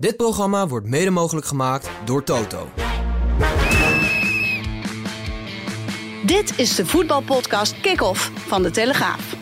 [0.00, 2.68] Dit programma wordt mede mogelijk gemaakt door Toto.
[6.24, 9.36] Dit is de voetbalpodcast Kick-Off van De Telegraaf.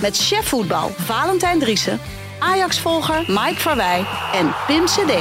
[0.00, 2.00] Met chef voetbal Valentijn Driessen,
[2.38, 5.12] Ajax-volger Mike Verwij en Pim CD.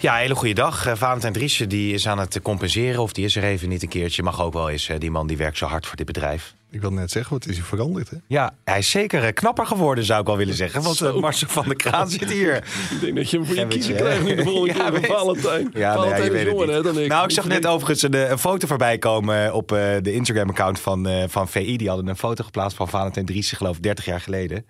[0.00, 0.86] Ja, hele goede dag.
[0.86, 3.88] Uh, Valentijn Driessen die is aan het compenseren of die is er even niet een
[3.88, 4.22] keertje.
[4.22, 4.88] Mag ook wel eens.
[4.88, 6.54] Uh, die man die werkt zo hard voor dit bedrijf.
[6.72, 8.10] Ik wil net zeggen, wat is hij veranderd?
[8.10, 8.16] Hè?
[8.26, 10.82] Ja, hij is zeker uh, knapper geworden, zou ik wel willen zeggen.
[10.82, 12.56] Want uh, Marcel van der Kraan zit hier.
[12.56, 15.70] ik denk dat je hem voor je kiezen krijgt in de volgende ja, keer Valentijn.
[15.74, 17.08] Ja, Valentijn nee, is jonger hè, dan ik.
[17.08, 19.68] Nou, ik zag net overigens een, een foto voorbij komen op
[20.02, 21.76] de Instagram-account van, van VI.
[21.76, 24.64] Die hadden een foto geplaatst van Valentijn Driessen, geloof ik, 30 jaar geleden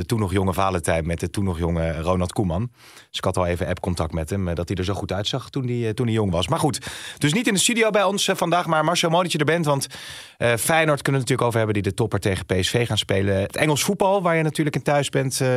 [0.00, 2.70] de toen nog jonge Valentijn met de toen nog jonge Ronald Koeman.
[3.08, 5.68] Dus ik had al even app-contact met hem, dat hij er zo goed uitzag toen
[5.68, 6.48] hij, toen hij jong was.
[6.48, 6.86] Maar goed,
[7.18, 9.64] dus niet in de studio bij ons vandaag, maar Marcel, mooi dat je er bent.
[9.64, 13.36] Want uh, Feyenoord kunnen we natuurlijk over hebben die de topper tegen PSV gaan spelen.
[13.36, 15.48] Het Engels voetbal, waar je natuurlijk in thuis bent, uh,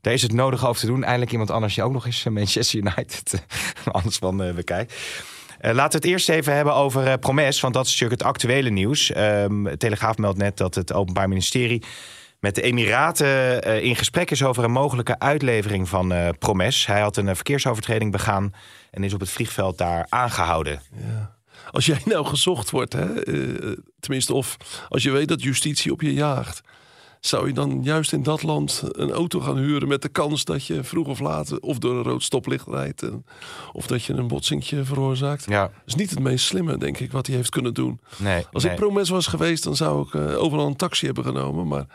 [0.00, 1.04] daar is het nodig over te doen.
[1.04, 3.44] Eindelijk iemand anders die ook nog eens Manchester United
[3.92, 4.94] anders van uh, bekijkt.
[5.60, 9.16] Laten we het eerst even hebben over Promes, want dat is natuurlijk het actuele nieuws.
[9.16, 11.82] Um, Telegraaf meldt net dat het Openbaar Ministerie
[12.40, 16.86] met de Emiraten uh, in gesprek is over een mogelijke uitlevering van uh, Promes.
[16.86, 18.54] Hij had een uh, verkeersovertreding begaan
[18.90, 20.82] en is op het vliegveld daar aangehouden.
[20.92, 21.36] Ja.
[21.70, 23.22] Als jij nou gezocht wordt, hè,
[24.00, 24.56] tenminste of
[24.88, 26.60] als je weet dat justitie op je jaagt...
[27.20, 29.88] zou je dan juist in dat land een auto gaan huren...
[29.88, 33.02] met de kans dat je vroeg of laat of door een rood stoplicht rijdt...
[33.02, 33.24] En,
[33.72, 35.44] of dat je een botsingje veroorzaakt.
[35.48, 35.62] Ja.
[35.62, 38.00] Dat is niet het meest slimme, denk ik, wat hij heeft kunnen doen.
[38.16, 38.72] Nee, Als nee.
[38.72, 41.68] ik promes was geweest, dan zou ik uh, overal een taxi hebben genomen.
[41.68, 41.86] Maar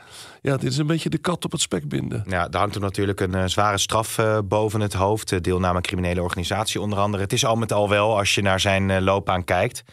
[0.41, 2.23] ja, dit is een beetje de kat op het spek binden.
[2.27, 5.43] Ja, er hangt er natuurlijk een uh, zware straf uh, boven het hoofd.
[5.43, 7.23] Deelname criminele organisatie onder andere.
[7.23, 9.83] Het is al met al wel, als je naar zijn loopbaan kijkt...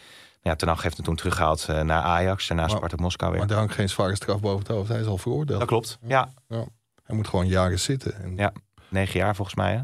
[0.43, 3.39] Ja, Ten Hag heeft hem toen teruggehaald uh, naar Ajax en naar Spartak Moskou weer.
[3.39, 4.89] Maar er hangt geen zware straf boven het hoofd.
[4.89, 5.59] Hij is al veroordeeld.
[5.59, 6.33] Dat klopt, ja.
[6.47, 6.65] ja.
[7.03, 8.15] Hij moet gewoon jaren zitten.
[8.15, 8.37] En...
[8.37, 8.53] Ja,
[8.89, 9.81] negen jaar volgens mij, hè?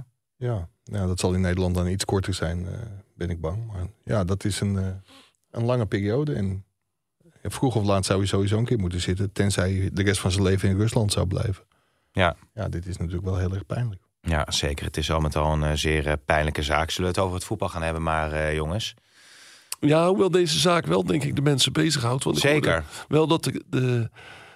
[0.48, 2.70] Ja, ja dat zal in Nederland dan iets korter zijn, uh,
[3.16, 3.68] ben ik bang.
[3.68, 4.88] Maar ja, dat is een, uh,
[5.52, 6.34] een lange periode.
[6.34, 6.66] En
[7.44, 9.32] vroeg of laat zou hij sowieso een keer moeten zitten...
[9.32, 11.64] tenzij hij de rest van zijn leven in Rusland zou blijven.
[12.12, 12.36] Ja.
[12.54, 14.02] Ja, dit is natuurlijk wel heel erg pijnlijk.
[14.22, 14.86] Ja, zeker.
[14.86, 16.90] Het is al met al een uh, zeer pijnlijke zaak.
[16.90, 18.96] Zullen we het over het voetbal gaan hebben, maar jongens...
[19.80, 22.24] Ja, hoewel deze zaak wel, denk ik, de mensen bezighoudt.
[22.24, 22.86] Want Zeker.
[23.08, 24.10] Wel dat de, de,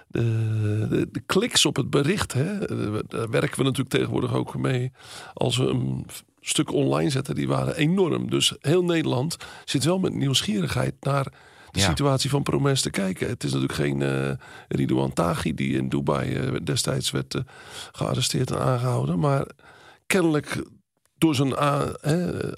[0.08, 2.58] de, de, de kliks op het bericht, hè,
[3.06, 4.92] daar werken we natuurlijk tegenwoordig ook mee.
[5.34, 6.06] Als we een
[6.40, 8.30] stuk online zetten, die waren enorm.
[8.30, 11.24] Dus heel Nederland zit wel met nieuwsgierigheid naar
[11.70, 11.88] de ja.
[11.88, 13.28] situatie van Promes te kijken.
[13.28, 14.30] Het is natuurlijk geen uh,
[14.68, 17.42] Ridouan Taghi die in Dubai uh, destijds werd uh,
[17.92, 19.18] gearresteerd en aangehouden.
[19.18, 19.46] Maar
[20.06, 20.64] kennelijk
[21.18, 21.56] door zijn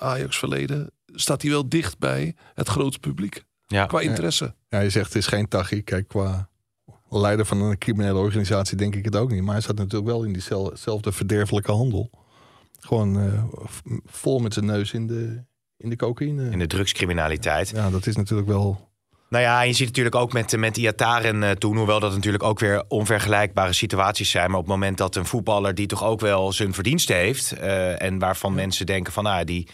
[0.01, 3.45] Ajax-verleden staat hij wel dicht bij het grote publiek.
[3.67, 3.87] Ja.
[3.87, 4.55] Qua interesse.
[4.69, 5.83] Ja, je zegt het is geen Taghi.
[5.83, 6.49] Kijk, qua
[7.09, 9.43] leider van een criminele organisatie denk ik het ook niet.
[9.43, 12.11] Maar hij zat natuurlijk wel in diezelfde verderfelijke handel.
[12.81, 13.45] Gewoon uh,
[14.05, 15.45] vol met zijn neus in de,
[15.77, 16.51] in de cocaïne.
[16.51, 17.69] In de drugscriminaliteit.
[17.69, 18.93] Ja, dat is natuurlijk wel...
[19.29, 22.59] Nou ja, je ziet natuurlijk ook met, met Iataren uh, toen, hoewel dat natuurlijk ook
[22.59, 24.51] weer onvergelijkbare situaties zijn.
[24.51, 27.55] Maar op het moment dat een voetballer die toch ook wel zijn verdiensten heeft.
[27.57, 28.57] Uh, en waarvan ja.
[28.57, 29.69] mensen denken van, nou, die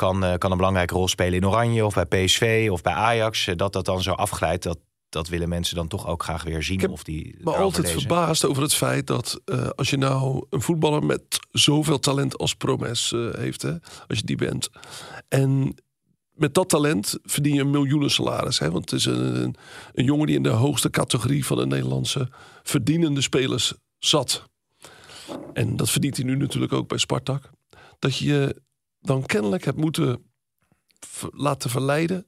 [0.00, 3.48] kan, uh, kan een belangrijke rol spelen in Oranje of bij PSV of bij Ajax.
[3.56, 4.78] dat dat dan zo afglijdt, dat,
[5.08, 6.74] dat willen mensen dan toch ook graag weer zien.
[6.74, 8.00] Ik heb of die me altijd lezen.
[8.00, 12.54] verbaasd over het feit dat uh, als je nou een voetballer met zoveel talent als
[12.54, 13.72] Promes uh, heeft, hè,
[14.08, 14.68] als je die bent.
[15.28, 15.74] En
[16.32, 18.58] met dat talent verdien je een miljoenen salaris.
[18.58, 19.56] Hè, want het is een, een,
[19.92, 22.28] een jongen die in de hoogste categorie van de Nederlandse
[22.62, 24.44] verdienende spelers zat.
[25.52, 27.50] En dat verdient hij nu natuurlijk ook bij Spartak.
[27.98, 28.56] Dat je
[29.00, 30.24] dan kennelijk hebt moeten
[31.30, 32.26] laten verleiden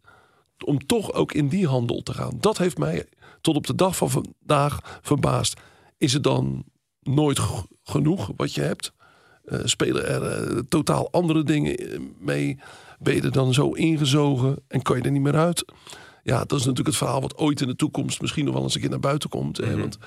[0.65, 2.37] om toch ook in die handel te gaan.
[2.41, 3.07] Dat heeft mij
[3.41, 5.61] tot op de dag van vandaag verbaasd.
[5.99, 6.65] Is het dan
[7.01, 7.41] nooit
[7.83, 8.93] genoeg wat je hebt?
[9.45, 11.77] Uh, spelen er uh, totaal andere dingen
[12.19, 12.59] mee?
[12.99, 15.65] Ben je er dan zo ingezogen en kan je er niet meer uit?
[16.23, 18.75] Ja, dat is natuurlijk het verhaal wat ooit in de toekomst misschien nog wel eens
[18.75, 19.61] een keer naar buiten komt.
[19.61, 19.75] Mm -hmm.
[19.75, 19.81] hè?
[19.81, 19.99] Want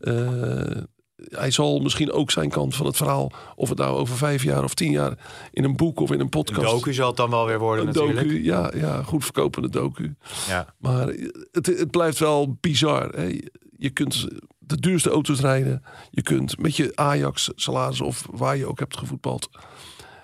[0.00, 0.82] uh,
[1.28, 4.64] hij zal misschien ook zijn kant van het verhaal, of het nou over vijf jaar
[4.64, 5.18] of tien jaar
[5.52, 6.72] in een boek of in een podcast.
[6.72, 8.28] Een docu zal het dan wel weer worden, een natuurlijk.
[8.28, 10.14] Docu, ja, ja, goed verkopende docu.
[10.48, 10.74] Ja.
[10.78, 11.14] Maar
[11.52, 13.08] het, het blijft wel bizar.
[13.08, 13.40] Hè?
[13.76, 14.26] Je kunt
[14.58, 15.82] de duurste auto's rijden.
[16.10, 19.48] Je kunt met je Ajax salaris of waar je ook hebt gevoetbald.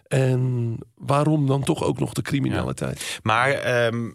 [0.06, 3.20] En waarom dan toch ook nog de criminaliteit?
[3.22, 4.10] Maar ehm,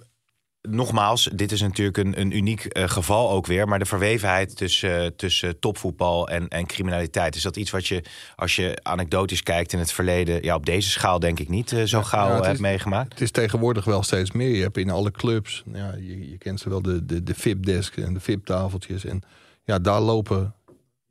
[0.70, 3.68] nogmaals, dit is natuurlijk een, een uniek eh, geval ook weer.
[3.68, 7.36] Maar de verwevenheid tussen, tussen topvoetbal en, en criminaliteit.
[7.36, 8.04] Is dat iets wat je,
[8.36, 10.44] als je anekdotisch kijkt in het verleden...
[10.44, 13.12] Ja, op deze schaal denk ik niet eh, zo gauw ja, hebt is- meegemaakt?
[13.12, 14.56] Het is tegenwoordig wel steeds meer.
[14.56, 17.98] Je hebt in alle clubs, ja, je, je kent ze wel, de, de, de VIP-desk
[17.98, 19.06] en de VIP-tafeltjes.
[19.06, 19.22] En
[19.64, 20.56] ja, daar lopen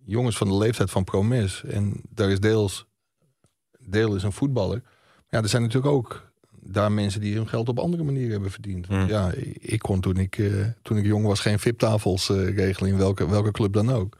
[0.05, 1.65] jongens van de leeftijd van Promes.
[1.65, 2.87] En daar is deels,
[3.79, 4.83] deel is een voetballer.
[5.29, 6.32] Ja, er zijn natuurlijk ook
[6.73, 8.87] daar mensen die hun geld op andere manieren hebben verdiend.
[8.87, 9.07] Hmm.
[9.07, 10.47] Ja, ik kon toen ik, eh,
[10.83, 14.17] toen ik jong was geen VIP-tafels eh, regelen in welke, welke club dan ook.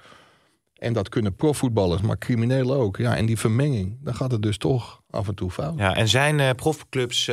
[0.75, 2.97] En dat kunnen profvoetballers, maar criminelen ook.
[2.97, 5.79] Ja, en die vermenging, dan gaat het dus toch af en toe fout.
[5.79, 7.31] Ja, en zijn eh, profclubs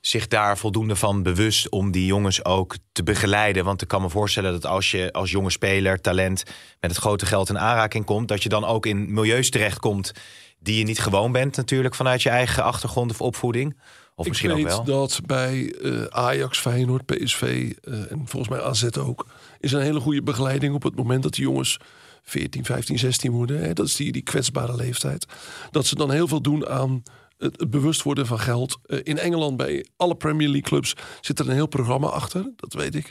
[0.00, 3.64] zich daar voldoende van bewust om die jongens ook te begeleiden?
[3.64, 6.44] Want ik kan me voorstellen dat als je als jonge speler, talent
[6.80, 10.12] met het grote geld in aanraking komt, dat je dan ook in milieus terechtkomt
[10.60, 13.76] die je niet gewoon bent, natuurlijk vanuit je eigen achtergrond of opvoeding.
[14.18, 14.98] Of ik misschien weet ook wel.
[15.00, 19.26] dat bij eh, Ajax, Feyenoord, PSV eh, en volgens mij AZ ook...
[19.60, 21.76] is een hele goede begeleiding op het moment dat die jongens
[22.22, 23.60] 14, 15, 16 worden.
[23.60, 25.26] Hè, dat is die, die kwetsbare leeftijd.
[25.70, 27.02] Dat ze dan heel veel doen aan
[27.36, 28.78] het, bewust worden van geld.
[28.82, 32.52] Eh, in Engeland bij alle Premier League clubs zit er een heel programma achter.
[32.56, 33.10] Dat weet ik.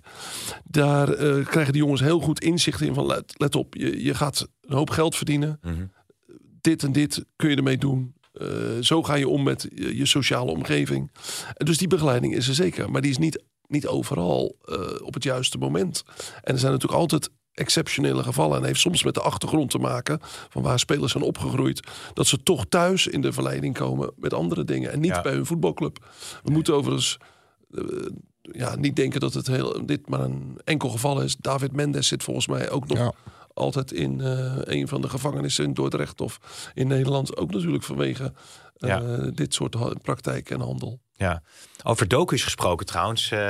[0.64, 4.48] Daar krijgen die jongens heel goed inzicht in van let, let op, je, je gaat
[4.62, 5.60] een hoop geld verdienen.
[5.62, 5.86] Mhm.
[6.62, 8.16] Dit en dit kun je ermee doen.
[8.40, 8.48] Eh,
[8.82, 11.12] zo ga je om met je, je sociale omgeving.
[11.54, 12.92] En dus die begeleiding is er zeker.
[12.92, 16.04] Maar die is niet, niet overal eh, op het juiste moment.
[16.44, 18.58] En er zijn natuurlijk altijd exceptionele gevallen.
[18.58, 20.20] En heeft soms met de achtergrond te maken.
[20.50, 21.88] Van waar spelers zijn opgegroeid.
[22.14, 24.92] Dat ze toch thuis in de verleiding komen met andere dingen.
[24.92, 25.22] En niet Ja.
[25.22, 26.06] bij hun voetbalclub.
[26.44, 27.18] We moeten overigens
[27.72, 27.84] eh,
[28.42, 31.36] ja, niet denken dat het heel, dit maar een enkel geval is.
[31.36, 33.14] David Mendes zit volgens mij ook nog Ja.
[33.58, 36.40] Altijd in eh, een van de gevangenissen in Dordrecht of
[36.74, 37.38] in Nederland.
[37.38, 38.34] Ook natuurlijk vanwege
[38.78, 39.00] eh, Ja.
[39.34, 41.00] dit soort ha- praktijk en handel.
[41.16, 41.42] Ja.
[41.84, 43.24] Over docu's gesproken trouwens.
[43.32, 43.44] eh, we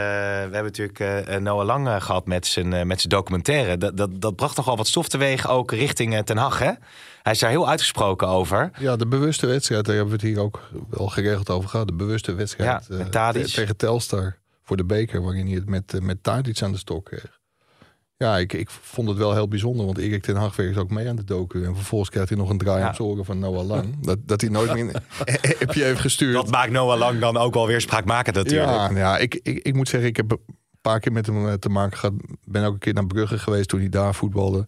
[0.52, 3.78] hebben natuurlijk eh, Noah Lang eh, gehad met zijn, met zijn documentaire.
[3.78, 6.60] Dat, dat, dat bracht nogal wat stof teweeg ook richting Ten Hag.
[6.60, 6.72] Hè?
[7.24, 8.72] Hij is daar heel uitgesproken over.
[8.80, 11.88] Ja, de bewuste wedstrijd, daar hebben we het hier ook wel geregeld over gehad.
[11.88, 16.24] De bewuste wedstrijd Ja, eh, tegen Telstar voor de beker, waarin hij het met, met
[16.24, 17.37] Tadic aan de stok kreeg.
[18.18, 21.10] Ja, ik, ik vond het wel heel bijzonder, want Erik ten Hag werkt ook mee
[21.10, 21.66] aan de docu.
[21.66, 22.96] En vervolgens krijgt hij nog een draai Ja.
[22.98, 23.96] oren van Noah Lang.
[24.06, 26.34] Dat, dat hij nooit meer een appje heeft gestuurd.
[26.34, 28.72] Dat maakt Noah Lang dan ook wel weer spraakmakend natuurlijk.
[28.72, 30.40] Ja, ja ik, ik, ik moet zeggen, ik heb een
[30.82, 32.16] paar keer met hem eh, te maken gehad.
[32.46, 34.68] Ben ook een keer naar Brugge geweest toen hij daar voetbalde.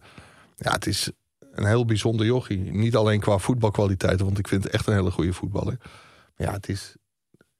[0.56, 1.10] Ja, het is
[1.52, 2.58] een heel bijzonder jochie.
[2.58, 5.76] Niet alleen qua voetbalkwaliteiten, want ik vind het echt een hele goede voetballer.
[6.36, 6.96] Ja, het is...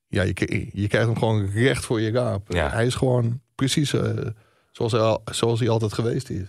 [0.07, 2.53] Ja, je, je krijgt hem gewoon recht voor je raap.
[2.53, 2.71] Ja.
[2.71, 4.27] Hij is gewoon precies eh,
[4.72, 6.43] zoals, hij al, zoals hij altijd geweest is.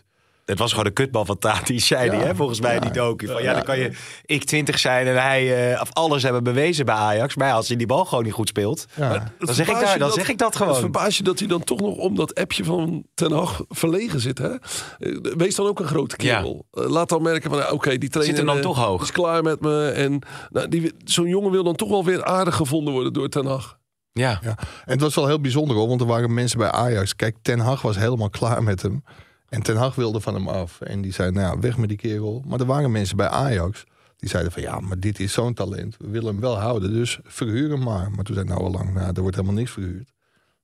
[0.45, 2.15] Het was gewoon de kutbal van Tati, zei Ja.
[2.17, 2.79] hij, hè, volgens mij Ja.
[2.79, 3.27] die docu.
[3.27, 3.91] Van, ja, dan kan je
[4.25, 7.35] ik 20 zijn en hij eh, of alles hebben bewezen bij Ajax.
[7.35, 9.11] Maar als hij die bal gewoon niet goed speelt, Ja.
[9.11, 10.75] Het dan, zeg ik, daar, je dan zeg ik dat Het gewoon.
[10.79, 14.37] verbaast je dat hij dan toch nog om dat appje van Ten Hag verlegen zit.
[14.37, 14.49] Hè?
[14.49, 16.65] Eh, Wees dan ook een grote kerel.
[16.71, 19.01] Eh, Laat dan merken van, oké, die trainer hem dan eh, toch hoog.
[19.01, 19.87] is klaar met me.
[19.89, 20.19] En
[20.49, 23.79] nou, die- zo'n jongen wil dan toch wel weer aardig gevonden worden door Ten Hag.
[24.13, 24.39] Ja.
[24.41, 24.57] Ja.
[24.57, 27.15] En het was wel heel bijzonder hoor, want er waren mensen bij Ajax.
[27.15, 29.03] Kijk, Ten Hag was helemaal klaar met hem.
[29.49, 30.81] En Ten Hag wilde van hem af.
[30.81, 32.43] En die zei, nou ja, weg met die kerel.
[32.47, 33.83] Maar er waren mensen bij Ajax
[34.17, 34.61] die zeiden van...
[34.61, 35.97] ja, maar dit is zo'n talent.
[35.97, 38.11] We willen hem wel houden, dus verhuur hem maar.
[38.11, 40.11] Maar toen zei nou al lang, nou, er wordt helemaal niks verhuurd.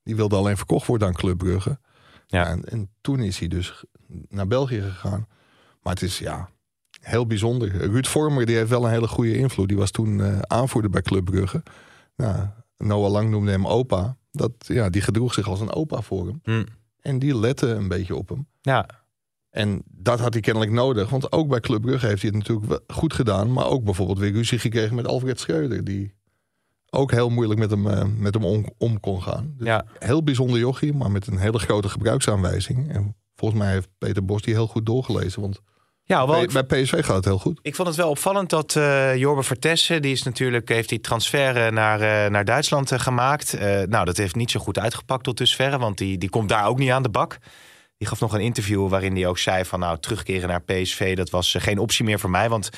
[0.03, 1.79] Die wilde alleen verkocht worden aan Club Brugge.
[2.27, 2.47] Ja.
[2.47, 3.83] En, en toen is hij dus
[4.29, 5.27] naar België gegaan.
[5.81, 6.49] Maar het is, ja,
[7.01, 7.77] heel bijzonder.
[7.77, 9.67] Ruud Vormer, die heeft wel een hele goede invloed.
[9.67, 11.63] Die was toen eh, aanvoerder bij Club Brugge.
[12.15, 14.17] Nou, Noah Lang noemde hem opa.
[14.31, 16.39] Dat, ja, die gedroeg zich als een opa voor hem.
[16.43, 16.63] Hm.
[17.01, 18.47] En die lette een beetje op hem.
[18.61, 19.05] ja.
[19.49, 21.09] En dat had hij kennelijk nodig.
[21.09, 23.53] Want ook bij Club Brugge heeft hij het natuurlijk goed gedaan.
[23.53, 25.83] Maar ook bijvoorbeeld weer ruzie gekregen met Alfred Schreuder.
[25.83, 26.13] Die
[26.89, 29.53] ook heel moeilijk met hem, eh, met hem om, om kon gaan.
[29.57, 29.85] Dus Ja.
[29.99, 32.91] Heel bijzonder jochie, maar met een hele grote gebruiksaanwijzing.
[32.91, 35.41] En volgens mij heeft Peter Bos die heel goed doorgelezen.
[35.41, 35.61] Want
[36.07, 37.59] ja, wel, bij, PSV gaat het heel goed.
[37.61, 41.65] ik vond het wel opvallend dat eh Jorbe Vertessen, die is natuurlijk, heeft die transfer
[41.65, 43.59] eh, naar, eh, naar Duitsland gemaakt.
[43.89, 46.79] Nou, dat heeft niet zo goed uitgepakt tot dusverre, want die, die komt daar ook
[46.79, 47.37] niet aan de bak.
[47.97, 51.29] Die gaf nog een interview waarin hij ook zei van nou, terugkeren naar PSV, dat
[51.29, 52.49] was geen optie meer voor mij.
[52.49, 52.69] Want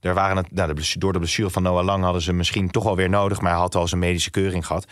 [0.00, 2.70] er waren het, nou, de blessu- door de blessure van Noah Lang hadden ze misschien
[2.70, 4.86] toch wel weer nodig, maar hij had al zijn medische keuring gehad.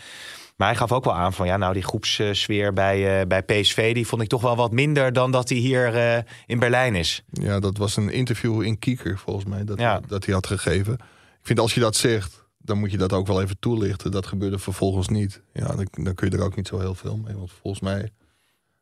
[0.55, 3.93] Maar hij gaf ook wel aan van ja, nou die groepssfeer bij, eh, bij PSV,
[3.93, 7.23] die vond ik toch wel wat minder dan dat hij hier eh, in Berlijn is.
[7.31, 9.63] Ja, dat was een interview in Kieker volgens mij.
[9.63, 9.99] Dat, Ja.
[10.07, 10.93] dat hij had gegeven.
[10.93, 14.11] Ik vind als je dat zegt, dan moet je dat ook wel even toelichten.
[14.11, 15.41] Dat gebeurde vervolgens niet.
[15.53, 17.35] Ja, dan, dan kun je er ook niet zo heel veel mee.
[17.35, 18.09] Want volgens mij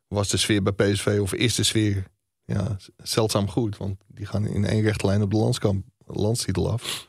[0.08, 2.04] was de sfeer bij PSV, of is de sfeer
[2.44, 3.76] ja, zeldzaam goed.
[3.76, 7.06] Want die gaan in één rechte lijn op de landskamp, landstitel af.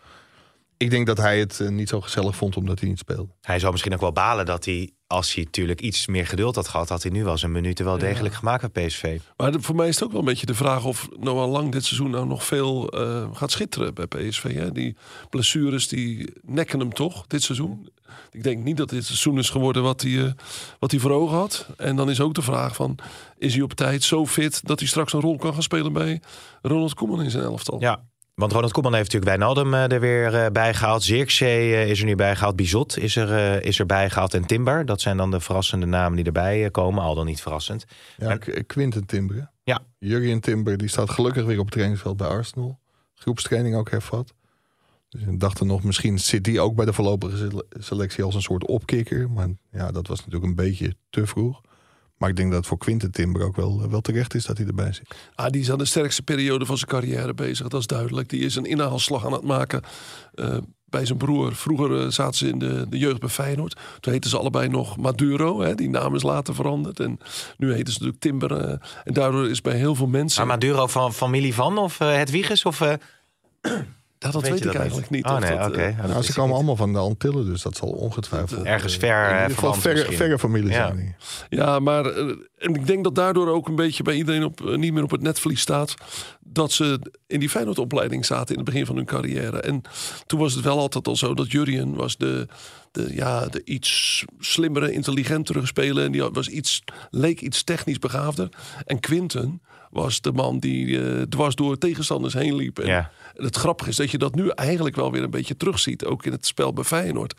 [0.78, 3.34] Ik denk dat hij het eh, niet zo gezellig vond omdat hij niet speelde.
[3.42, 6.68] Hij zou misschien ook wel balen dat hij, als hij natuurlijk iets meer geduld had
[6.68, 9.20] gehad, had hij nu wel zijn minuten wel degelijk gemaakt bij PSV.
[9.38, 11.72] Maar de- voor mij is het ook wel een beetje de vraag of Noah Lang
[11.72, 14.54] dit seizoen nou nog veel eh, gaat schitteren bij PSV.
[14.56, 14.72] Hè?
[14.72, 14.96] Die
[15.30, 17.90] blessures die nekken hem toch dit seizoen.
[18.32, 20.32] Ik denk niet dat dit seizoen is geworden wat hij, eh,
[20.80, 21.68] wat hij voor ogen had.
[21.78, 22.98] En dan is ook de vraag van,
[23.38, 26.22] is hij op tijd zo fit dat hij straks een rol kan gaan spelen bij
[26.62, 27.80] Ronald Koeman in zijn elftal?
[27.82, 28.04] Ja,
[28.36, 31.04] want Ronald Koeman heeft natuurlijk Wijnaldum eh, er weer eh, bij gehaald.
[31.04, 32.56] Zirkzee eh, is er nu bij gehaald.
[32.56, 34.34] Bizot is er, is er bij gehaald.
[34.34, 37.04] En Timber, dat zijn dan de verrassende namen die erbij komen.
[37.04, 37.86] Al dan niet verrassend.
[38.18, 39.52] Ja, En- Qu- Quinten Timber.
[39.64, 39.80] Ja.
[40.00, 42.80] Jurgen Timber die staat gelukkig weer op het trainingsveld bij Arsenal.
[43.16, 44.34] Groepstraining ook hervat.
[45.10, 48.36] Dus ik dacht er nog, misschien zit die ook bij de voorlopige sele- selectie als
[48.36, 49.30] een soort opkikker.
[49.32, 51.62] Maar ja, dat was natuurlijk een beetje te vroeg.
[52.18, 54.68] Maar ik denk dat het voor Quinten Timber ook wel, wel terecht is dat hij
[54.68, 55.16] erbij zit.
[55.36, 58.30] Ah, die is aan de sterkste periode van zijn carrière bezig, dat is duidelijk.
[58.30, 59.82] Die is een inhaalslag aan het maken
[60.34, 61.56] eh, bij zijn broer.
[61.56, 63.80] Vroeger eh, zaten ze in de, de jeugd bij Feyenoord.
[64.00, 65.62] Toen heten ze allebei nog Maduro.
[65.62, 65.76] Hè?
[65.76, 67.00] Die naam is later veranderd.
[67.00, 67.20] En
[67.58, 68.52] nu heten ze natuurlijk Timber.
[68.52, 70.48] eh, en daardoor is bij heel veel mensen...
[70.48, 72.66] Maar Maduro van familie van of het Wiegers?
[72.66, 72.94] Of, eh,
[74.20, 75.26] Ja, dat weet ik dat eigenlijk niet.
[75.26, 75.82] Oh of nee, dat, oké.
[75.82, 76.56] eh, Nou, ze komen niet.
[76.58, 78.64] allemaal van de Antillen, dus dat zal ongetwijfeld...
[78.66, 80.76] Ergens eh, ver in eh, ieder geval verwant verre, familie Ja.
[80.88, 80.96] zijn.
[80.96, 81.16] die.
[81.60, 82.06] Ja, maar
[82.58, 85.22] en ik denk dat daardoor ook een beetje bij iedereen op, niet meer op het
[85.22, 85.94] netvlies staat.
[86.40, 89.60] Dat ze in die Feyenoord-opleiding zaten in het begin van hun carrière.
[89.62, 89.82] En
[90.26, 92.48] toen was het wel altijd al zo dat Jurien was de,
[92.92, 96.04] de, ja, de iets slimmere, intelligentere speler.
[96.04, 98.50] En die was iets, leek iets technisch begaafder.
[98.86, 102.80] En Quinten was de man die eh, dwars door tegenstanders heen liep.
[102.80, 103.12] En Ja.
[103.34, 106.06] het grappige is dat je dat nu eigenlijk wel weer een beetje terugziet.
[106.06, 107.34] Ook in het spel bij Feyenoord.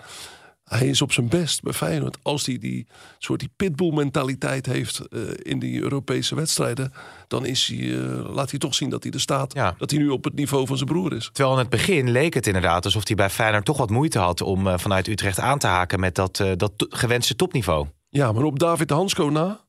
[0.65, 2.17] Hij is op zijn best bij Feyenoord.
[2.23, 2.87] Als hij die
[3.19, 6.93] soort die pitbull mentaliteit heeft eh, in die Europese wedstrijden.
[7.29, 9.55] Dan is hij, eh, laat hij toch zien dat hij er staat.
[9.55, 9.75] Ja.
[9.79, 11.31] Dat hij nu op het niveau van zijn broer is.
[11.33, 14.41] Terwijl in het begin leek het inderdaad alsof hij bij Feyenoord toch wat moeite had
[14.41, 17.87] om vanuit Utrecht aan te haken met dat, dat gewenste topniveau.
[18.09, 19.61] Ja, maar op David Hansko na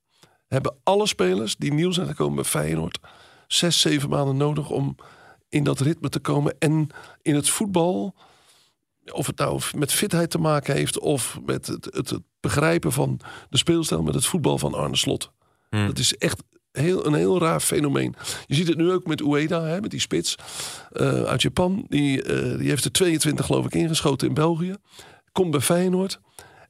[0.48, 3.00] hebben alle spelers die nieuw zijn gekomen bij Feyenoord
[3.48, 4.96] zes, zeven maanden nodig om
[5.50, 6.56] in dat ritme te komen.
[6.60, 6.88] En
[7.22, 8.16] in het voetbal,
[9.12, 13.20] of het nou met fitheid te maken heeft of met het, het, het begrijpen van
[13.50, 15.32] de speelstijl met het voetbal van Arne Slot.
[15.70, 15.88] Hmm.
[15.88, 18.16] Dat is echt heel, een heel raar fenomeen.
[18.46, 20.36] Je ziet het nu ook met Ueda, hè, met die spits
[20.92, 21.86] eh, uit Japan.
[21.88, 24.76] Die, eh, die heeft er 22 geloof ik ingeschoten in België.
[25.32, 26.20] Komt bij Feyenoord.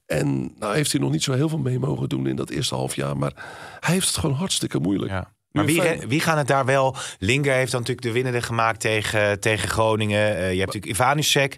[0.08, 2.74] En nou heeft hij nog niet zo heel veel mee mogen doen in dat eerste
[2.74, 3.16] half jaar.
[3.16, 3.32] Maar
[3.80, 5.10] hij heeft het gewoon hartstikke moeilijk.
[5.10, 5.32] Ja.
[5.50, 6.96] Maar wie, wie gaan het daar wel?
[7.18, 10.36] Linger heeft dan natuurlijk de winnende gemaakt tegen, tegen Groningen.
[10.36, 11.56] Eh, je hebt natuurlijk Ivanusek.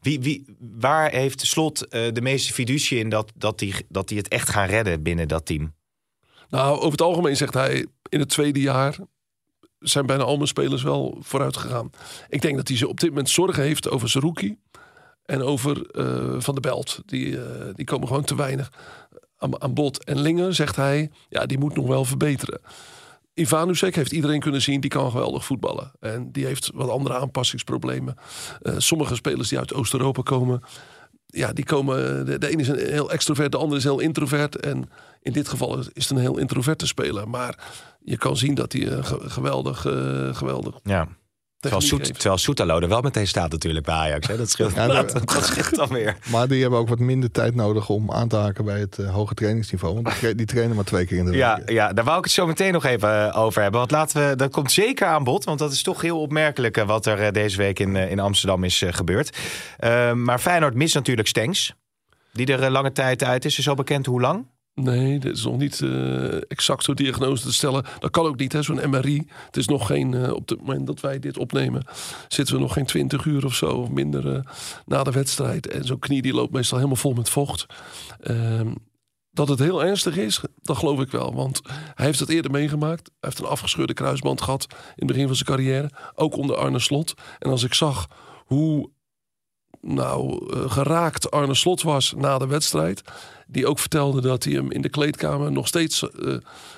[0.00, 4.18] Wie, wie, waar heeft Slot eh, de meeste fiducie in dat, dat hij dat die
[4.18, 5.74] het echt gaan redden binnen dat team?
[6.48, 8.96] Nou, over het algemeen zegt hij in het tweede jaar
[9.78, 11.90] zijn bijna al mijn spelers wel vooruit gegaan.
[12.28, 14.56] Ik denk dat hij ze op dit moment zorgen heeft over Zerouki
[15.24, 17.02] en over eh, Van der Belt.
[17.06, 18.72] Die, eh, die komen gewoon te weinig
[19.36, 20.04] aan, aan bod.
[20.04, 22.60] En Lingen zegt hij, ja, die moet nog wel verbeteren.
[23.34, 25.92] Ivanusek heeft iedereen kunnen zien, die kan geweldig voetballen.
[26.00, 28.14] En die heeft wat andere aanpassingsproblemen.
[28.62, 30.62] Eh, sommige spelers die uit Oost-Europa komen,
[31.26, 32.26] ja, die komen.
[32.26, 34.56] De, de ene is een heel extrovert, de andere is heel introvert.
[34.56, 37.28] En in dit geval is het een heel introverte speler.
[37.28, 39.80] Maar je kan zien dat hij geweldig,
[40.32, 41.08] geweldig Ja.
[41.62, 44.26] Terwijl, Soet, terwijl Soetalo er wel meteen staat natuurlijk bij Ajax.
[44.26, 44.36] Hè?
[44.36, 46.16] Dat scheelt, Ja, dat, dat- dat scheelt dan weer.
[46.30, 49.14] Maar die hebben ook wat minder tijd nodig om aan te haken bij het eh,
[49.14, 49.94] hoge trainingsniveau.
[49.94, 51.40] Want die, tra- die trainen maar twee keer in de week.
[51.40, 53.80] Ja, ja, daar wou ik het zo meteen nog even eh, over hebben.
[53.80, 55.44] Want laten we, dat komt zeker aan bod.
[55.44, 58.82] Want dat is toch heel opmerkelijk eh, wat er deze week in, in Amsterdam is
[58.86, 59.36] gebeurd.
[60.14, 61.74] Maar Feyenoord mist natuurlijk Stenks.
[62.32, 63.58] Die er lange tijd uit is.
[63.58, 64.46] Is al bekend hoe lang?
[64.74, 67.84] Nee, dat is nog niet eh, exact zo'n diagnose te stellen.
[67.98, 69.26] Dat kan ook niet, hè, zo'n MRI.
[69.46, 71.84] Het is nog geen, eh, op het moment dat wij dit opnemen,
[72.28, 74.40] zitten we nog geen 20 uur of zo of minder eh,
[74.86, 75.66] na de wedstrijd.
[75.66, 77.66] En zo'n knie die loopt meestal helemaal vol met vocht.
[78.20, 78.74] Ehm,
[79.30, 81.34] dat het heel ernstig is, dat geloof ik wel.
[81.34, 81.60] Want
[81.94, 83.06] hij heeft het eerder meegemaakt.
[83.06, 85.90] Hij heeft een afgescheurde kruisband gehad in het begin van zijn carrière.
[86.14, 87.14] Ook onder Arne Slot.
[87.38, 88.08] En als ik zag
[88.46, 88.90] hoe
[89.80, 93.02] nou, geraakt Arne Slot was na de wedstrijd.
[93.52, 96.34] Die ook vertelde dat hij hem in de kleedkamer nog steeds eh,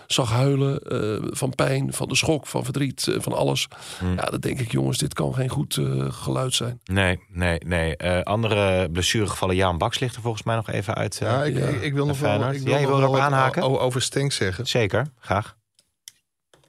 [0.07, 0.79] zag huilen.
[0.83, 3.69] eh, van pijn, van de schok, van verdriet, eh, van alles.
[3.99, 4.15] Hmm.
[4.15, 5.79] Ja, dan denk ik, jongens, dit kan geen goed
[6.09, 6.81] geluid zijn.
[6.85, 7.97] Nee, nee, nee.
[7.97, 9.57] Eh, andere blessuregevallen.
[9.57, 11.17] Jaan Baks ligt er volgens mij nog even uit.
[11.21, 11.67] Ja, ik, Ja.
[11.67, 13.63] ik, ik wil nog wel, ik Ja, je nog wil wat aanhaken?
[13.81, 14.67] over Stenks zeggen.
[14.67, 15.57] Zeker, graag.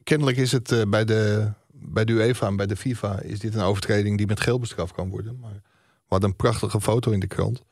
[0.04, 3.56] Kennelijk is het eh, bij, de, bij de UEFA en bij de FIFA is dit
[3.56, 5.38] een overtreding die met geel bestraft kan worden.
[5.42, 5.62] Maar
[6.06, 7.64] hadden een prachtige foto in de krant.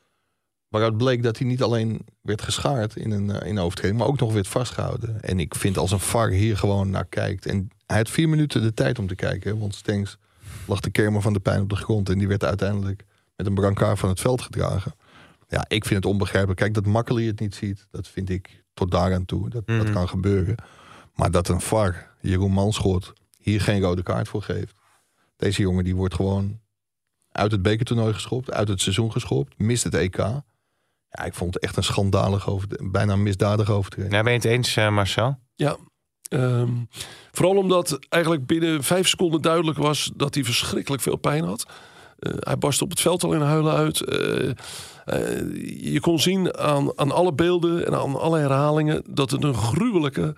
[0.74, 4.08] Waaruit bleek dat hij niet alleen werd geschaard in een, eh, in een overtreding, maar
[4.08, 5.20] ook nog werd vastgehouden.
[5.22, 7.46] En ik vind als een VAR hier gewoon naar kijkt.
[7.46, 9.58] En hij had vier minuten de tijd om te kijken.
[9.58, 10.16] Want Stenks
[10.66, 12.08] lag de kermer van de pijn op de grond.
[12.08, 13.04] En die werd uiteindelijk
[13.36, 14.94] met een brancard van het veld gedragen.
[15.48, 16.60] Ja, ik vind het onbegrijpelijk.
[16.60, 19.50] Kijk, dat Makkeli het niet ziet, dat vind ik tot daaraan toe.
[19.50, 19.92] Dat, dat Mhm.
[19.92, 20.54] kan gebeuren.
[21.14, 24.74] Maar dat een VAR, Jeroen Manschot, hier geen rode kaart voor geeft.
[25.36, 26.60] Deze jongen die wordt gewoon
[27.32, 30.24] uit het bekertoernooi geschopt, uit het seizoen geschopt, mist het EK.
[31.18, 34.12] Ja, ik vond het echt een schandalig over, bijna een misdadige overtreding.
[34.12, 35.38] Nou, ben je het eens, eh, Marcel?
[35.54, 35.76] Ja.
[36.28, 36.72] Ehm,
[37.32, 41.66] vooral omdat eigenlijk binnen vijf seconden duidelijk was dat hij verschrikkelijk veel pijn had.
[42.18, 44.00] Eh, hij barstte op het veld al in huilen uit.
[44.00, 44.48] Eh,
[45.04, 49.54] eh, je kon zien aan, aan alle beelden en aan alle herhalingen dat het een
[49.54, 50.34] gruwelijke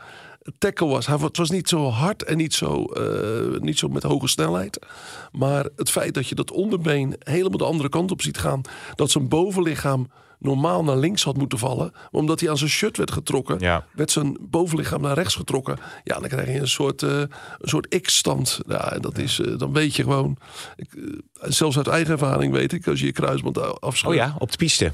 [0.59, 1.06] tackle was.
[1.06, 4.87] Hij, het was niet zo hard en niet zo, eh, niet zo met hoge snelheid.
[5.33, 8.61] Maar het feit dat je dat onderbeen helemaal de andere kant op ziet gaan.
[8.95, 11.90] Dat zijn bovenlichaam normaal naar links had moeten vallen.
[11.93, 13.85] Maar omdat hij aan zijn shirt werd getrokken, Ja.
[13.93, 15.78] werd zijn bovenlichaam naar rechts getrokken.
[16.05, 17.28] Ja, dan krijg je een soort, eh, een
[17.69, 18.61] soort X-stand.
[18.69, 20.37] Ja, dat is, eh, dan weet je gewoon.
[20.76, 21.02] Ik, eh,
[21.40, 24.14] zelfs uit eigen ervaring weet ik, als je je kruisband a- afscheurt.
[24.14, 24.93] Oh ja, op de piste.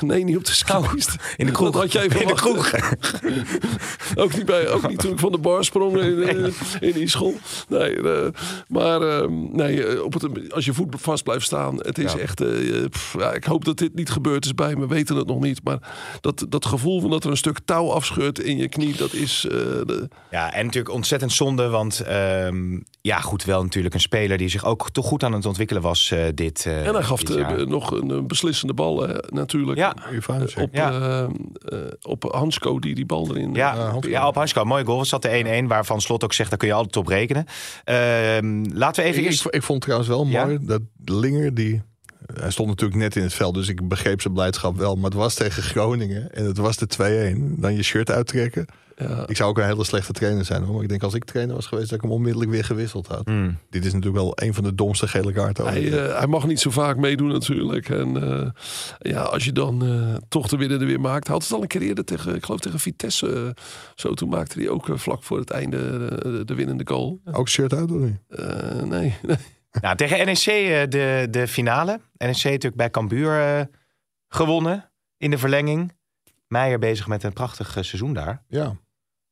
[0.00, 1.12] Nee, niet op de skipiste.
[1.36, 1.70] in de kroeg.
[1.72, 2.72] Dat had jij In de kroeg.
[4.24, 7.34] ook, niet bij, ook niet toen ik van de bar sprong in, in die school.
[7.68, 7.96] Nee,
[8.68, 11.76] maar eh, nee, op het, als je voet vast blijft staan.
[11.76, 12.18] Het is Ja.
[12.18, 12.42] echt...
[12.90, 14.86] pff, ik hoop dat dit niet gebeurd is bij me.
[14.90, 15.60] We weten het nog niet.
[15.64, 15.78] Maar
[16.20, 18.96] dat, dat gevoel van dat er een stuk touw afscheurt in je knie.
[18.96, 19.44] Dat is...
[19.44, 24.38] eh, de, Ja, en natuurlijk ontzettend zonde, want ehm, ja, goed, wel natuurlijk een speler
[24.38, 27.18] die zich ook toch goed aan het ontwikkelen was eh, dit eh, en hij gaf
[27.22, 27.66] dit de- jaar.
[27.66, 29.78] nog een, een beslissende bal hè, natuurlijk.
[29.78, 29.94] Ja.
[30.56, 30.90] Op, Ja.
[30.92, 31.28] eh, eh,
[32.02, 33.54] op Hansko die die bal erin...
[33.54, 34.98] ja, op Hansko, mooie goal.
[34.98, 37.44] Het zat de 1-1, waarvan Slot ook zegt, daar kun je altijd op rekenen.
[37.84, 39.46] Ehm, laten we even Ik, eerst...
[39.46, 40.44] ik, ik vond trouwens wel Ja?
[40.44, 41.82] mooi dat Linger, die,
[42.34, 44.94] hij stond natuurlijk net in het veld, dus ik begreep zijn blijdschap wel.
[44.94, 47.60] Maar het was tegen Groningen en het was de 2-1.
[47.60, 48.66] Dan je shirt uittrekken.
[49.08, 49.24] Ja.
[49.26, 50.74] Ik zou ook een hele slechte trainer zijn hoor.
[50.74, 53.24] Maar ik denk als ik trainer was geweest, dat ik hem onmiddellijk weer gewisseld had.
[53.24, 53.58] Hmm.
[53.70, 55.66] Dit is natuurlijk wel een van de domste gele kaarten.
[55.66, 57.88] Hij, eh, hij mag niet zo vaak meedoen natuurlijk.
[57.88, 58.48] En eh,
[58.98, 61.28] ja, als je dan eh, toch de winnende weer maakt.
[61.28, 63.56] Had het al een keer eerder tegen, ik geloof tegen Vitesse.
[63.94, 65.78] zo toen maakte hij ook vlak voor het einde
[66.22, 67.20] de, de winnende goal.
[67.32, 68.18] Ook shirt uit of niet?
[68.84, 69.36] Nee, nee.
[69.80, 72.00] Nou, tegen NEC eh, de, de finale.
[72.16, 73.64] NEC natuurlijk bij Cambuur eh,
[74.28, 75.92] gewonnen in de verlenging.
[76.48, 78.42] Meijer bezig met een prachtig eh, seizoen daar.
[78.48, 78.76] Ja.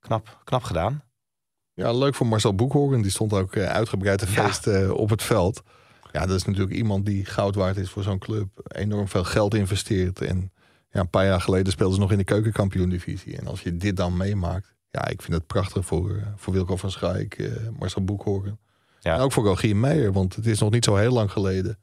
[0.01, 1.03] Knap, knap gedaan.
[1.75, 3.03] Ja, leuk voor Marcel Boekhoorn.
[3.03, 4.45] Die stond ook uitgebreid te Ja.
[4.45, 5.63] feest eh, op het veld.
[6.13, 8.49] Ja, dat is natuurlijk iemand die goud waard is voor zo'n club.
[8.75, 10.21] Enorm veel geld investeert.
[10.21, 10.53] En
[10.91, 13.37] ja, een paar jaar geleden speelden ze nog in de keukenkampioen-divisie.
[13.39, 14.77] En als je dit dan meemaakt.
[14.91, 18.59] Ja, ik vind het prachtig voor, voor Wilco van Schaik, Marcel Boekhoorn.
[19.01, 19.15] Ja.
[19.15, 20.13] En ook voor Rogier Meijer.
[20.13, 21.79] Want het is nog niet zo heel lang geleden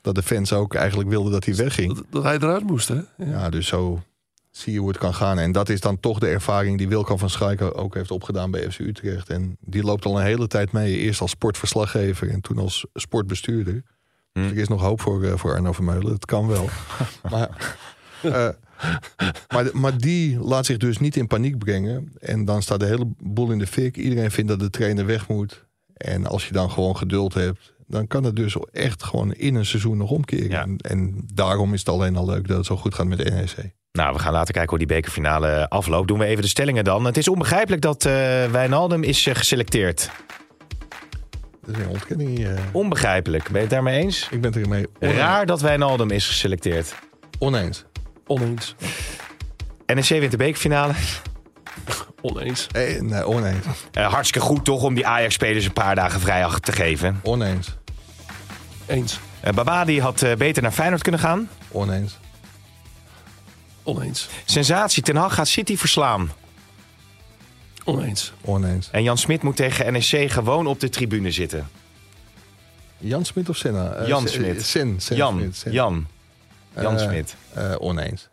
[0.00, 1.94] dat de fans ook eigenlijk wilden dat hij wegging.
[1.94, 2.94] Dat, dat hij eruit moest, hè?
[2.94, 3.04] Ja.
[3.16, 4.02] Ja, dus zo
[4.50, 5.38] zie je hoe het kan gaan.
[5.38, 8.70] En dat is dan toch de ervaring die Wilco van Schaik ook heeft opgedaan bij
[8.70, 9.28] FC Utrecht.
[9.28, 10.96] En die loopt al een hele tijd mee.
[10.96, 13.82] Eerst als sportverslaggever en toen als sportbestuurder.
[14.32, 16.12] Dus er is nog hoop voor, eh, voor Arno Vermeulen.
[16.12, 16.68] Het kan wel.
[17.30, 17.76] maar,
[18.22, 18.48] eh,
[19.48, 22.12] maar, maar die laat zich dus niet in paniek brengen.
[22.20, 23.96] En dan staat de hele boel in de fik.
[23.96, 25.64] Iedereen vindt dat de trainer weg moet.
[25.96, 27.74] En als je dan gewoon geduld hebt...
[27.86, 30.50] dan kan het dus echt gewoon in een seizoen nog omkeren.
[30.50, 30.62] Ja.
[30.62, 33.30] En, en daarom is het alleen al leuk dat het zo goed gaat met de
[33.30, 33.72] NEC.
[33.92, 36.08] Nou, we gaan later kijken hoe die bekerfinale afloopt.
[36.08, 37.04] Doen we even de stellingen dan.
[37.04, 38.12] Het is onbegrijpelijk dat eh
[38.50, 40.10] Wijnaldum is eh, geselecteerd.
[41.66, 42.46] Dat is een ontkenning.
[42.46, 42.52] eh.
[42.72, 43.44] Onbegrijpelijk.
[43.44, 44.28] Ben je het daarmee eens?
[44.30, 45.18] ik ben het ermee oneens.
[45.18, 46.94] Raar dat Wijnaldum is geselecteerd.
[47.38, 47.84] Oneens.
[48.26, 48.74] Oneens.
[49.86, 50.92] NEC wint de bekerfinale.
[52.20, 52.66] Oneens.
[52.72, 53.64] Eh, nee, oneens.
[53.92, 57.20] Eh, hartstikke goed toch om die Ajax-spelers een paar dagen vrij te geven.
[57.22, 57.68] Oneens.
[58.86, 59.18] Eens.
[59.40, 61.48] Eh, Babadi had eh, beter naar Feyenoord kunnen gaan.
[61.70, 62.18] Oneens.
[63.82, 64.28] Oneens.
[64.44, 66.30] Sensatie, Ten Hag gaat City verslaan.
[67.84, 68.32] Oneens.
[68.40, 68.88] Oneens.
[68.90, 71.68] En Jan Smit moet tegen NEC gewoon op de tribune zitten.
[72.98, 73.92] Jan Smit of Senna?
[73.92, 74.64] Eh, Jan Smit.
[74.66, 75.74] Sen Jan, Smit.
[75.74, 76.06] Jan.
[76.80, 77.34] Jan Eh, Smit.
[77.54, 78.28] eh, oneens.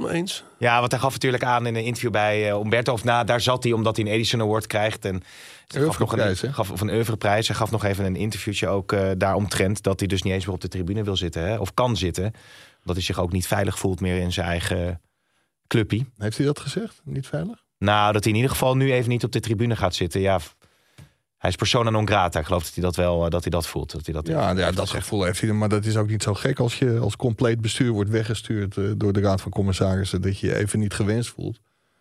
[0.00, 0.44] Hm, eens.
[0.58, 2.92] Ja, want hij gaf natuurlijk aan in een interview bij uh, Umberto.
[2.92, 5.04] Of na, daar zat hij omdat hij een Edison Award krijgt.
[5.04, 5.22] En
[5.66, 7.46] gaf nog een, gaf, of een oeuvreprijs.
[7.46, 9.82] Hij gaf nog even een interviewtje ook uh, daaromtrent.
[9.82, 11.42] Dat hij dus niet eens meer op de tribune wil zitten.
[11.42, 12.24] Hè, of kan zitten.
[12.78, 15.00] Omdat hij zich ook niet veilig voelt meer in zijn eigen
[15.66, 16.06] clubpie.
[16.18, 17.00] Heeft hij dat gezegd?
[17.04, 17.64] Niet veilig?
[17.78, 20.20] Nou, dat hij in ieder geval nu even niet op de tribune gaat zitten.
[20.20, 20.38] Ja,
[21.38, 22.38] hij is persona non grata.
[22.38, 23.92] Ik geloof dat hij dat wel uh, dat hij dat voelt.
[23.92, 25.52] Dat hij dat ja, ja dat gevoel heeft hij.
[25.52, 28.92] Maar dat is ook niet zo gek als je als compleet bestuur wordt weggestuurd uh,
[28.96, 30.22] door de Raad van Commissarissen.
[30.22, 31.60] Dat je je even niet gewenst voelt.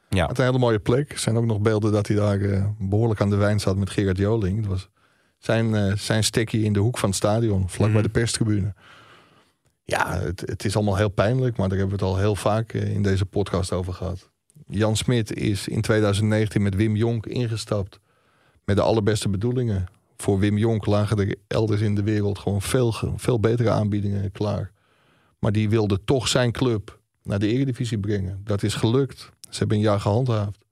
[0.09, 0.21] Ja.
[0.21, 1.11] Het is een hele mooie plek.
[1.11, 3.89] Er zijn ook nog beelden dat hij daar uh, behoorlijk aan de wijn zat met
[3.89, 4.61] Gerard Joling.
[4.61, 4.89] Dat was
[5.37, 7.93] zijn, uh, zijn stekkie in de hoek van het stadion, vlak mm.
[7.93, 8.73] bij de perstribune.
[9.83, 12.73] Ja, het, het is allemaal heel pijnlijk, maar daar hebben we het al heel vaak
[12.73, 14.29] eh, in deze podcast over gehad.
[14.67, 17.99] Jan Smit is in 2019 met Wim Jonk ingestapt
[18.65, 19.85] met de allerbeste bedoelingen.
[20.17, 24.71] Voor Wim Jonk lagen er elders in de wereld gewoon veel, veel betere aanbiedingen klaar.
[25.39, 28.41] Maar die wilde toch zijn club naar de Eredivisie brengen.
[28.43, 29.31] Dat is gelukt.
[29.49, 30.65] Ze hebben een jaar gehandhaafd.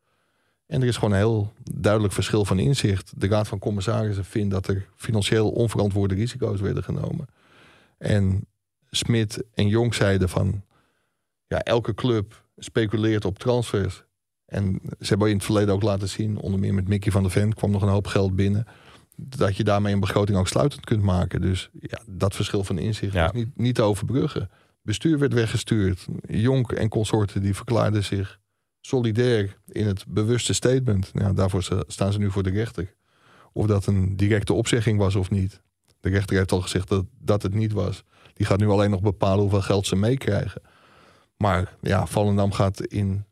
[0.65, 3.13] En er is gewoon een heel duidelijk verschil van inzicht.
[3.17, 7.27] De Raad van Commissarissen vindt dat er financieel onverantwoorde risico's werden genomen.
[7.97, 8.45] En
[8.89, 10.63] Smit en Jong zeiden van...
[11.47, 14.03] Ja, elke club speculeert op transfers.
[14.53, 16.37] En ze hebben in het verleden ook laten zien...
[16.37, 18.65] onder meer met Mickey van der Ven kwam nog een hoop geld binnen...
[19.15, 21.41] dat je daarmee een begroting ook sluitend kunt maken.
[21.41, 23.25] Dus ja, dat verschil van inzicht Ja.
[23.25, 24.49] is niet, niet te overbruggen.
[24.81, 26.05] Bestuur werd weggestuurd.
[26.27, 28.39] Jonk en consorten die verklaarden zich
[28.81, 31.13] solidair in het bewuste statement.
[31.13, 32.93] Nou, daarvoor staan ze nu voor de rechter.
[33.53, 35.61] Of dat een directe opzegging was of niet.
[35.99, 38.03] De rechter heeft al gezegd dat, dat het niet was.
[38.33, 40.61] Die gaat nu alleen nog bepalen hoeveel geld ze meekrijgen.
[41.37, 43.25] Maar ja, Volendam gaat in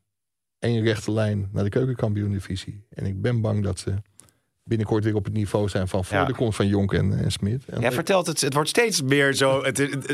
[0.62, 2.86] één rechte lijn naar de keukenkampioen-divisie.
[2.89, 3.93] En ik ben bang dat ze
[4.63, 6.26] binnenkort weer op het niveau zijn van voor Ja.
[6.26, 7.65] de komst van Jonk en, en Smit.
[7.65, 9.63] En Jij vertelt het, het wordt steeds meer zo.
[9.63, 10.08] Het, het,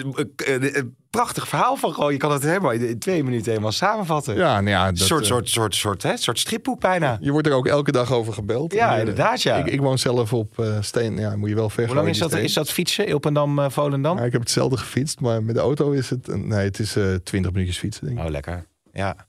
[0.46, 2.12] het- prachtig verhaal van gewoon.
[2.12, 4.36] Je kan het helemaal in twee minuten helemaal samenvatten.
[4.36, 7.18] ja, nou ja, dat, soort, eh, soort, soort, soort, hè, soort stripboek bijna.
[7.22, 8.74] Je wordt er ook elke dag over gebeld.
[8.74, 9.56] Ja, En, eh, inderdaad, ja.
[9.58, 11.18] Ik, ik woon zelf op eh, Steen.
[11.18, 12.44] Ja, moet je wel ver Hoe lang is dat, steen.
[12.44, 13.08] is dat fietsen?
[13.08, 14.18] Ilpendam, eh, Volendam?
[14.18, 16.28] Ja, ik heb hetzelfde gefietst, maar met de auto is het...
[16.28, 16.92] Nee, het is
[17.24, 18.24] 20 minuutjes fietsen, denk ik.
[18.26, 18.66] Oh, lekker.
[18.94, 19.27] Ja.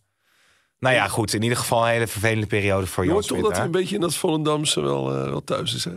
[0.78, 1.34] Nou ja, goed.
[1.34, 3.66] In ieder geval een hele vervelende periode voor Je Jan hoort toch Smit, dat hij
[3.66, 5.92] een beetje in dat Volendamse wel, eh, wel thuis is, hè?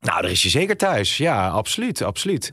[0.00, 1.16] Nou, daar is hij zeker thuis.
[1.16, 2.02] Ja, absoluut.
[2.02, 2.52] absoluut.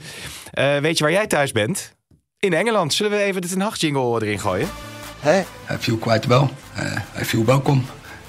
[0.51, 1.95] Eh, weet je waar jij thuis bent?
[2.39, 2.93] In Engeland.
[2.93, 4.69] Zullen we even de Ten Hag jingle erin gooien?
[5.19, 6.47] Hey, I feel quite well.
[6.77, 7.81] Uh, I feel welcome.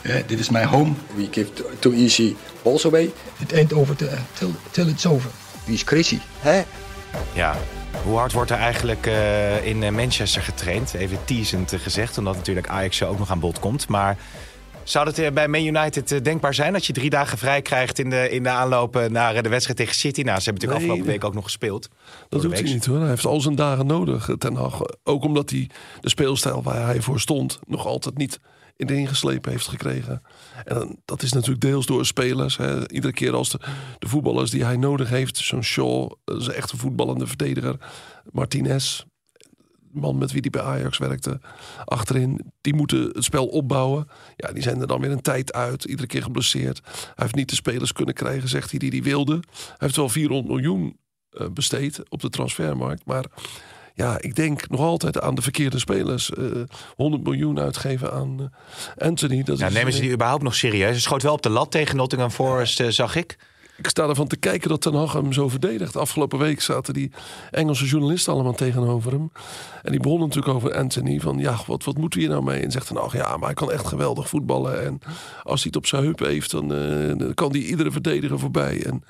[0.04, 0.94] Yeah, this is my home.
[1.14, 3.12] We give too, too easy balls away.
[3.38, 5.30] It ain't over till, till, till it's over.
[5.64, 6.14] Wie is?
[6.40, 6.64] Hey.
[7.34, 7.56] Ja.
[8.04, 10.94] Hoe hard wordt er eigenlijk eh, in eh, Manchester getraind?
[10.94, 13.88] Even teasend eh, gezegd, omdat natuurlijk Ajax ook nog aan bod komt.
[13.88, 14.16] Maar
[14.82, 18.30] zou het bij Man United denkbaar zijn dat je drie dagen vrij krijgt in de,
[18.30, 20.22] in de aanloop naar de wedstrijd tegen City?
[20.22, 21.14] Nou, ze hebben natuurlijk Nee, afgelopen nee.
[21.14, 21.88] week ook nog gespeeld.
[22.28, 22.98] Dat doet hij niet hoor.
[22.98, 24.82] Hij heeft al zijn dagen nodig, Ten Hag.
[25.04, 27.60] Ook omdat hij de speelstijl waar hij voor stond...
[27.66, 28.40] nog altijd niet
[28.76, 30.22] in geslepen heeft gekregen.
[30.64, 32.56] En dat is natuurlijk deels door spelers.
[32.56, 32.90] Hè.
[32.90, 33.60] Iedere keer als de,
[33.98, 35.36] de voetballers die hij nodig heeft...
[35.36, 37.76] zo'n Shaw, dat is echt een voetballende verdediger.
[38.30, 39.04] Martinez,
[39.92, 41.40] de man met wie hij bij Ajax werkte,
[41.84, 42.52] achterin.
[42.60, 44.08] Die moeten het spel opbouwen.
[44.36, 45.84] Ja, die zijn er dan weer een tijd uit.
[45.84, 46.80] Iedere keer geblesseerd.
[46.84, 49.34] Hij heeft niet de spelers kunnen krijgen, zegt hij, die hij wilde.
[49.54, 50.96] Hij heeft wel 400 miljoen
[51.30, 53.04] eh, besteed op de transfermarkt.
[53.04, 53.24] Maar
[54.02, 56.30] ja, ik denk nog altijd aan de verkeerde spelers.
[56.30, 56.44] Eh
[56.96, 58.50] 100 miljoen uitgeven aan
[58.96, 59.42] eh, Anthony.
[59.42, 60.90] Dat Ja, is, nemen ze eh, die überhaupt nog serieus?
[60.90, 63.38] Hij schoot wel op de lat tegen Nottingham Forest, eh, zag ik.
[63.76, 65.96] Ik sta ervan te kijken dat Ten Hag hem zo verdedigt.
[65.96, 67.10] Afgelopen week zaten die
[67.50, 69.32] Engelse journalisten allemaal tegenover hem.
[69.82, 71.20] En die begonnen natuurlijk over Anthony.
[71.20, 72.60] Van ja, wat, wat moeten we hier nou mee?
[72.62, 74.84] En zegt Ten Hag, ja, maar hij kan echt geweldig voetballen.
[74.84, 74.98] En
[75.42, 78.84] als hij het op zijn heup heeft, dan, eh, dan kan hij iedere verdediger voorbij.
[78.86, 79.04] En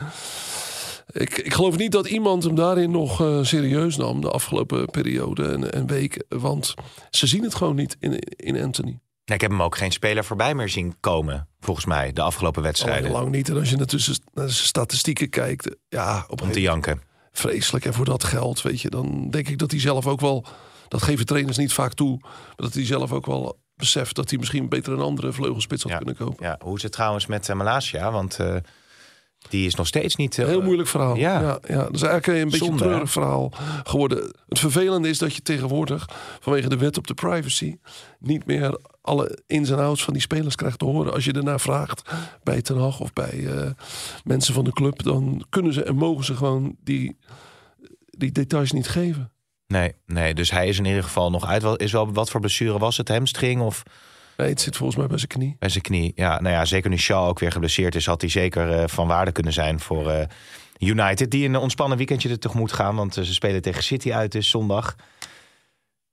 [1.13, 5.49] ik, ik geloof niet dat iemand hem daarin nog eh, serieus nam de afgelopen periode
[5.49, 6.25] en, en week.
[6.29, 6.75] Want
[7.11, 8.99] ze zien het gewoon niet in, in Anthony.
[9.25, 12.61] Nee, ik heb hem ook geen speler voorbij meer zien komen, volgens mij, de afgelopen
[12.63, 13.05] Al wedstrijden.
[13.05, 13.49] heel lang niet.
[13.49, 17.01] En als je natuurlijk naar de statistieken kijkt, ja, op een Om te janken.
[17.33, 17.85] vreselijk.
[17.85, 20.45] En voor dat geld, weet je, dan denk ik dat hij zelf ook wel...
[20.89, 22.19] Dat geven trainers niet vaak toe.
[22.21, 25.93] Maar dat hij zelf ook wel beseft dat hij misschien beter een andere vleugelspits had
[25.93, 25.99] Ja.
[25.99, 26.47] kunnen kopen.
[26.47, 28.11] Ja, hoe is het trouwens met uh, Malasia?
[28.13, 28.57] Want uh,
[29.49, 30.39] die is nog steeds niet...
[30.39, 31.17] Uh, Heel moeilijk verhaal.
[31.17, 31.41] Ja.
[31.41, 31.59] Ja.
[31.69, 33.53] Ja, Dat is eigenlijk een beetje Zonde, een treurig verhaal
[33.83, 34.33] geworden.
[34.49, 36.09] Het vervelende is dat je tegenwoordig,
[36.41, 37.77] vanwege de wet op de privacy...
[38.19, 41.13] niet meer alle ins en outs van die spelers krijgt te horen.
[41.13, 42.11] Als je ernaar vraagt
[42.43, 43.71] bij Ten Hag of bij uh,
[44.25, 45.03] mensen van de club...
[45.03, 47.19] dan kunnen ze en mogen ze gewoon die,
[48.11, 49.33] die details niet geven.
[49.67, 51.81] Nee, nee, dus hij is in ieder geval nog uit.
[51.81, 53.09] Is wel, wat voor blessure was het?
[53.09, 53.83] Hamstring of...
[54.37, 55.57] Nee, het zit volgens mij bij zijn knie.
[55.59, 56.41] Bij zijn knie, ja.
[56.41, 58.07] Nou ja, zeker nu Shaw ook weer geblesseerd is...
[58.07, 60.21] had hij zeker uh, van waarde kunnen zijn voor uh,
[60.79, 61.31] United.
[61.31, 62.97] Die een ontspannen weekendje er tegemoet gaan.
[62.97, 64.97] Want uh, ze spelen tegen City uit dus zondag.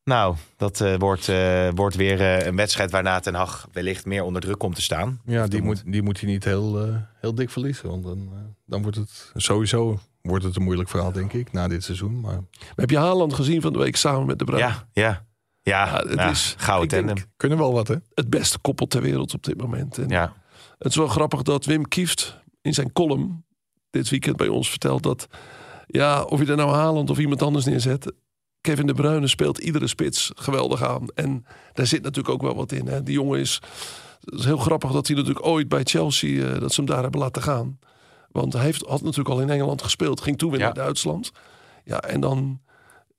[0.03, 4.23] Nou, dat uh, wordt, uh, wordt weer uh, een wedstrijd waarna Ten Hag wellicht meer
[4.23, 5.21] onder druk komt te staan.
[5.25, 7.89] Ja, die moet, die moet hij niet heel, uh, heel dik verliezen.
[7.89, 8.29] Want dan,
[8.65, 12.19] dan wordt het sowieso wordt het een moeilijk verhaal, denk ik, na dit seizoen.
[12.19, 12.39] Maar...
[12.75, 14.63] Heb je Haaland gezien van de week samen met de Bruin?
[14.63, 15.25] Ja, ja.
[15.69, 17.25] Ja, het ja, is gouden tandem.
[17.37, 17.95] Kunnen wel wat, hè?
[18.13, 19.97] Het beste koppel ter wereld op dit moment.
[19.97, 20.33] En ja.
[20.77, 23.45] Het is wel grappig dat Wim Kieft in zijn column
[23.89, 25.27] dit weekend bij ons vertelt dat...
[25.87, 28.13] Ja, of je er nou Haaland of iemand anders neerzet...
[28.61, 31.07] Kevin De Bruyne speelt iedere spits geweldig aan.
[31.15, 32.87] En daar zit natuurlijk ook wel wat in.
[32.87, 33.03] Hè.
[33.03, 33.61] Die jongen is...
[34.19, 36.29] Het is heel grappig dat hij natuurlijk ooit bij Chelsea...
[36.29, 37.79] Uh, dat ze hem daar hebben laten gaan.
[38.31, 40.21] Want hij heeft, had natuurlijk al in Engeland gespeeld.
[40.21, 40.65] Ging toen weer Ja.
[40.65, 41.31] naar Duitsland.
[41.83, 42.61] Ja, en dan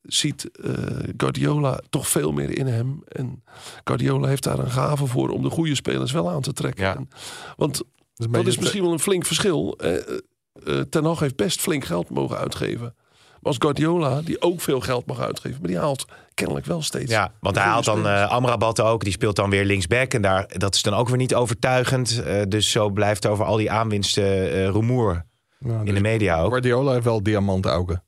[0.03, 0.73] ziet eh,
[1.17, 3.03] Guardiola toch veel meer in hem.
[3.09, 3.43] En
[3.85, 6.85] Guardiola heeft daar een gave voor om de goede spelers wel aan te trekken.
[6.85, 6.97] Ja.
[6.97, 7.09] En-
[7.57, 7.83] want
[8.15, 9.77] dat is misschien wel een flink verschil.
[9.79, 12.95] Eh, eh, Ten Hag heeft best flink geld mogen uitgeven.
[13.31, 15.59] Maar als Guardiola, die ook veel geld mag uitgeven...
[15.61, 17.11] maar die haalt kennelijk wel steeds...
[17.11, 19.05] Ja, want hij haalt dan Amrabat ook.
[19.05, 20.15] Die speelt dan weer linksback.
[20.15, 22.23] En daar, dat is dan ook weer niet overtuigend.
[22.23, 25.27] Eh, dus zo blijft over al die aanwinsten eh rumoer
[25.59, 26.51] Nou, in dus de media ook.
[26.51, 28.05] Guardiola heeft wel diamantaugen.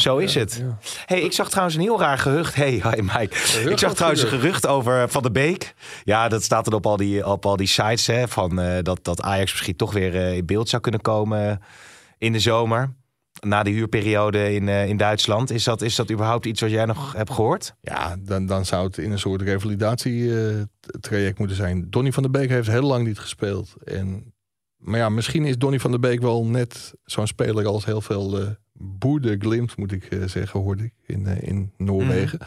[0.00, 0.62] Zo is het.
[0.62, 0.78] Ja.
[1.06, 2.54] Hey, ik zag trouwens een heel raar gerucht.
[2.54, 3.36] Hey, hi Mike.
[3.70, 4.66] Ik zag trouwens een gerucht?
[4.66, 5.74] over Van de Beek.
[6.04, 8.06] Ja, dat staat dan op al die, op al die sites.
[8.06, 11.60] Hè, van, eh, dat, dat Ajax misschien toch weer eh, in beeld zou kunnen komen
[12.18, 12.94] in de zomer.
[13.40, 15.50] Na de huurperiode in, eh, in Duitsland.
[15.50, 17.74] Is dat, is dat überhaupt iets wat jij nog hebt gehoord?
[17.80, 21.90] Ja, dan, dan zou het in een soort revalidatietraject moeten zijn.
[21.90, 23.74] Donny van der Beek heeft heel lang niet gespeeld.
[23.84, 24.34] En,
[24.76, 28.56] maar ja, misschien is Donny van der Beek wel net zo'n speler als heel veel
[28.78, 32.38] boerde glimt, moet ik eh, zeggen, hoorde ik in, eh, in Noorwegen.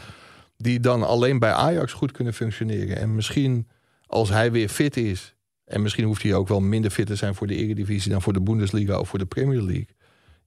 [0.56, 2.96] Die dan alleen bij Ajax goed kunnen functioneren.
[2.96, 3.68] En misschien
[4.06, 5.34] als hij weer fit is.
[5.64, 8.32] En misschien hoeft hij ook wel minder fit te zijn voor de Eredivisie dan voor
[8.32, 9.88] de Bundesliga of voor de Premier League.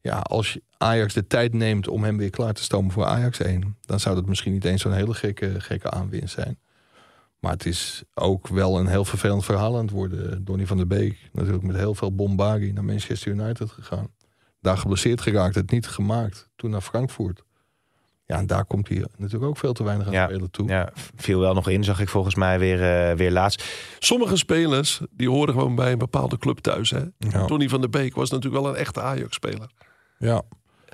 [0.02, 3.78] Ja, als Ajax de tijd neemt om hem weer klaar te stomen voor Ajax 1,
[3.82, 6.60] dan zou dat misschien niet eens zo'n hele gekke, gekke aanwinst zijn.
[7.40, 10.46] Maar het is ook wel een heel vervelend verhaal aan het worden.
[10.46, 14.08] Donny van der Beek, natuurlijk met heel veel bombardie naar Manchester United gegaan.
[14.64, 16.50] Daar geblesseerd geraakt, het niet gemaakt.
[16.56, 17.44] Toen naar Frankfurt.
[18.26, 20.68] Ja, en daar komt hij natuurlijk ook veel te weinig aan Ja, spelen toe.
[20.68, 23.64] Ja, viel wel nog in, zag ik volgens mij weer, eh, weer laatst.
[24.00, 26.90] Sommige spelers, die horen gewoon bij een bepaalde club thuis.
[26.90, 27.04] Hè?
[27.18, 27.46] Ja.
[27.46, 29.70] Tony van der Beek was natuurlijk wel een echte Ajax-speler.
[30.18, 30.42] Ja.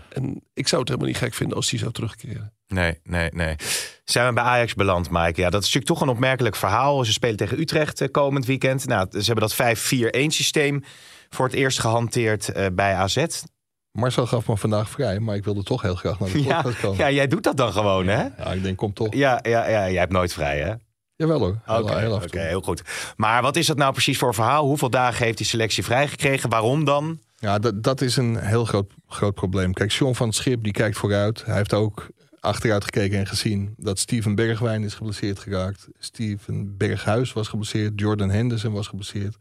[0.09, 2.53] En ik zou het helemaal niet gek vinden als hij zou terugkeren.
[2.67, 3.55] Nee, nee, nee.
[4.03, 5.41] Zijn we bij Ajax beland, Mike?
[5.41, 7.05] Ja, dat is natuurlijk toch een opmerkelijk verhaal.
[7.05, 8.87] Ze spelen tegen Utrecht eh, komend weekend.
[8.87, 10.83] Nou, ze hebben dat 5-4-1 systeem
[11.29, 13.25] voor het eerst gehanteerd eh, bij AZ.
[13.99, 16.79] Marcel gaf me vandaag vrij, maar ik wilde toch heel graag naar de Ja, podcast
[16.81, 16.97] komen.
[16.97, 18.27] ja, jij doet dat dan gewoon, hè?
[18.37, 19.13] Ja, ik denk, kom toch.
[19.13, 20.73] Ja, ja, ja, jij hebt nooit vrij, hè?
[21.15, 21.59] Jawel hoor.
[21.65, 22.81] Heel, Oké, heel heel goed.
[23.15, 24.65] Maar wat is dat nou precies voor verhaal?
[24.65, 26.49] Hoeveel dagen heeft die selectie vrijgekregen?
[26.49, 27.19] Waarom dan?
[27.37, 29.73] Ja, dat, dat is een heel groot, groot probleem.
[29.73, 31.45] Kijk, Sean van het Schip die kijkt vooruit.
[31.45, 32.07] Hij heeft ook
[32.39, 35.87] achteruit gekeken en gezien dat Steven Bergwijn is geblesseerd geraakt.
[35.99, 37.99] Steven Berghuis was geblesseerd.
[37.99, 39.35] Jordan Henderson was geblesseerd.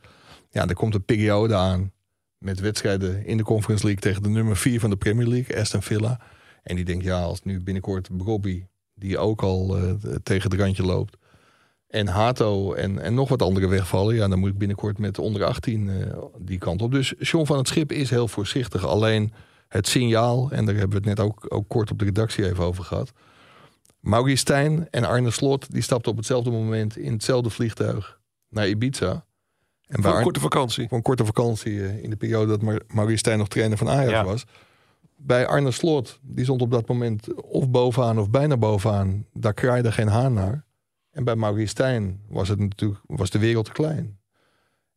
[0.51, 1.93] Ja, er komt een periode aan
[2.39, 5.83] met wedstrijden in de Conference League tegen de nummer 4 van de Premier League, Aston
[5.83, 6.21] Villa.
[6.63, 10.83] En die denkt, ja, als nu binnenkort Bobby, die ook al eh, tegen het randje
[10.83, 11.17] loopt,
[11.89, 14.15] en Hato en, en nog wat andere wegvallen.
[14.15, 16.93] Ja, dan moet ik binnenkort met onder 18 eh, die kant op.
[16.93, 18.87] Dus John van het Schip is heel voorzichtig.
[18.87, 19.33] Alleen
[19.69, 22.65] het signaal, en daar hebben we het net ook, ook kort op de redactie even
[22.65, 23.13] over gehad.
[24.01, 29.25] Maurice Stijn en Arne Slot die stapten op hetzelfde moment in hetzelfde vliegtuig naar Ibiza.
[29.89, 30.89] En Voor een korte vakantie.
[30.89, 33.89] voor een korte vakantie eh, in de periode dat Mar Maurice Stijn nog trainer van
[33.89, 34.25] Ajax Ja.
[34.25, 34.45] was.
[35.17, 39.27] Bij Arne Slot, die stond op dat moment of bovenaan of bijna bovenaan.
[39.33, 40.65] Daar kraaide geen haan naar.
[41.11, 44.19] En bij Maurice Stijn was, het natuurlijk, was de wereld te klein.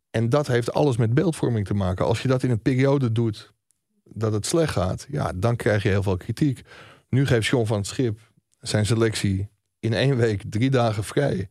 [0.10, 2.06] En dat heeft alles met beeldvorming te maken.
[2.06, 3.54] Als je dat in een periode doet
[4.04, 6.62] dat het slecht gaat, ja, dan krijg je heel veel kritiek.
[7.10, 8.19] Nu geeft John van het Schip
[8.60, 9.49] zijn selectie
[9.80, 11.49] in één week drie dagen vrij.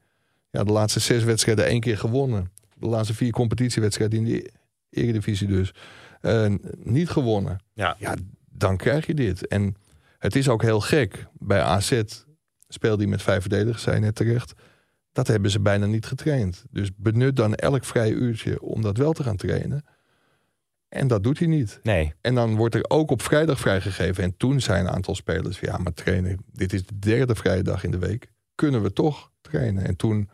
[0.50, 2.53] Ja, de laatste zes wedstrijden één keer gewonnen.
[2.81, 4.51] De laatste vier competitiewedstrijden in de
[4.90, 5.75] Eredivisie dus.
[6.21, 7.59] eh, niet gewonnen.
[7.75, 7.97] Ja.
[7.99, 8.14] ja,
[8.51, 9.47] dan krijg je dit.
[9.47, 9.77] En
[10.19, 11.27] het is ook heel gek.
[11.33, 12.03] Bij AZ
[12.69, 14.53] speelde hij met vijf verdedigers, zei net terecht.
[15.12, 16.64] Dat hebben ze bijna niet getraind.
[16.71, 19.85] Dus benut dan elk vrij uurtje om dat wel te gaan trainen.
[20.88, 21.81] En dat doet hij niet.
[21.83, 22.14] Nee.
[22.21, 24.25] En dan wordt er ook op vrijdag vrijgegeven.
[24.25, 27.85] En toen zijn een aantal spelers, ja, maar trainen, dit is de derde vrije dag
[27.85, 28.33] in de week.
[28.55, 29.85] Kunnen we toch trainen?
[29.85, 30.31] En toen,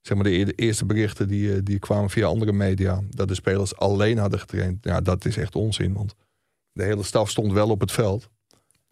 [0.00, 3.76] zeg maar, de, eerste berichten die, eh, die kwamen via andere media, dat de spelers
[3.76, 4.84] alleen hadden getraind.
[4.84, 6.14] Ja, dat is echt onzin, want
[6.72, 8.28] de hele staf stond wel op het veld.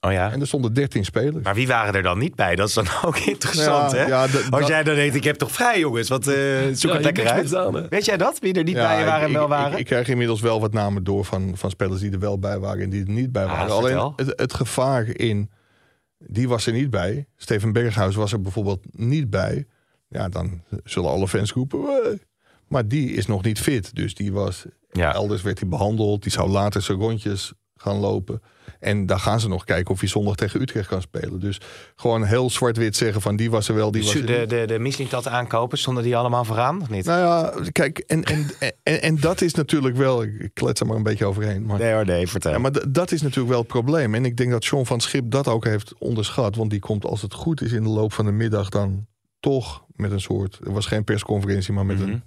[0.01, 0.33] Oh ja.
[0.33, 1.45] En er stonden 13 spelers.
[1.45, 2.57] Maar wie waren er dan niet bij?
[2.57, 4.05] Dat is dan ook interessant, Ja, hè?
[4.07, 6.09] ja, Als dat- jij dan denkt, ik heb toch vrij, jongens?
[6.09, 6.35] Wat, eh,
[6.73, 7.47] zoek Ja, het lekker uit.
[7.47, 7.89] gedaan?
[7.89, 8.39] Weet jij dat?
[8.39, 9.73] Wie er niet Ja, bij waren en wel waren?
[9.73, 12.59] Ik, ik krijg inmiddels wel wat namen door van, van spelers die er wel bij
[12.59, 13.73] waren en die er niet bij Ah, waren.
[13.73, 15.51] Alleen het, het gevaar in,
[16.19, 17.27] die was er niet bij.
[17.37, 19.67] Steven Berghuis was er bijvoorbeeld niet bij.
[20.09, 21.83] Ja, dan zullen alle fans roepen.
[21.83, 22.21] "Wee."
[22.69, 23.95] Maar die is nog niet fit.
[23.95, 25.15] Dus die was, ja.
[25.15, 26.23] elders werd hij behandeld.
[26.23, 28.43] Die zou later zijn rondjes gaan lopen.
[28.81, 31.41] En daar gaan ze nog kijken of hij zondag tegen Utrecht kan spelen.
[31.41, 31.61] Dus
[31.97, 34.79] gewoon heel zwart-wit zeggen van die was er wel, die was er de, de, de
[34.79, 36.81] Mislintat aankopen, stonden die allemaal vooraan?
[36.81, 37.05] Of niet?
[37.05, 38.47] Nou ja, kijk, en, en,
[38.83, 40.23] en, en dat is natuurlijk wel...
[40.23, 41.67] Ik klets er maar een beetje overheen.
[41.67, 42.53] Maar, Nee hoor, nee, vertel.
[42.53, 44.15] ja, maar dat is natuurlijk wel het probleem.
[44.15, 46.57] En ik denk dat John van Schip dat ook heeft onderschat.
[46.57, 49.07] Want die komt, als het goed is, in de loop van de middag dan
[49.41, 50.59] toch met een soort...
[50.65, 52.09] Er was geen persconferentie, maar met Mhm.
[52.09, 52.23] een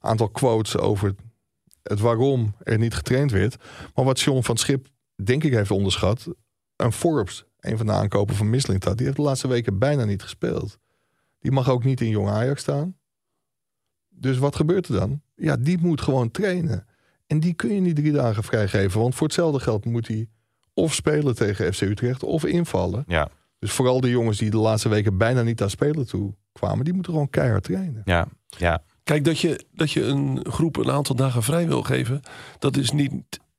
[0.00, 1.14] aantal quotes over
[1.82, 3.56] het waarom er niet getraind werd.
[3.94, 4.86] Maar wat John van Schip,
[5.24, 6.28] denk ik, heeft onderschat...
[6.76, 10.22] Een Forbes een van de aankopen van Mislintat, die heeft de laatste weken bijna niet
[10.22, 10.78] gespeeld.
[11.38, 12.96] Die mag ook niet in jong Ajax staan.
[14.08, 15.22] Dus wat gebeurt er dan?
[15.34, 16.86] Ja, die moet gewoon trainen.
[17.26, 19.00] En die kun je niet drie dagen vrijgeven.
[19.00, 20.28] Want voor hetzelfde geld moet hij
[20.74, 23.04] of spelen tegen FC Utrecht of invallen.
[23.06, 26.84] Ja, Dus vooral de jongens die de laatste weken bijna niet aan spelen toe kwamen,
[26.84, 28.02] die moeten gewoon keihard trainen.
[28.04, 28.82] ja, ja.
[29.02, 32.20] Kijk, dat je, dat je een groep een aantal dagen vrij wil geven,
[32.58, 33.12] dat is niet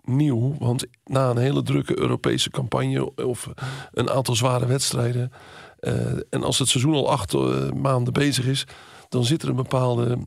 [0.03, 0.55] nieuw.
[0.59, 3.49] Want na een hele drukke Europese campagne of
[3.91, 5.31] een aantal zware wedstrijden.
[5.79, 8.65] eh, en als het seizoen al acht eh, maanden bezig is,
[9.09, 10.17] dan zit er een bepaalde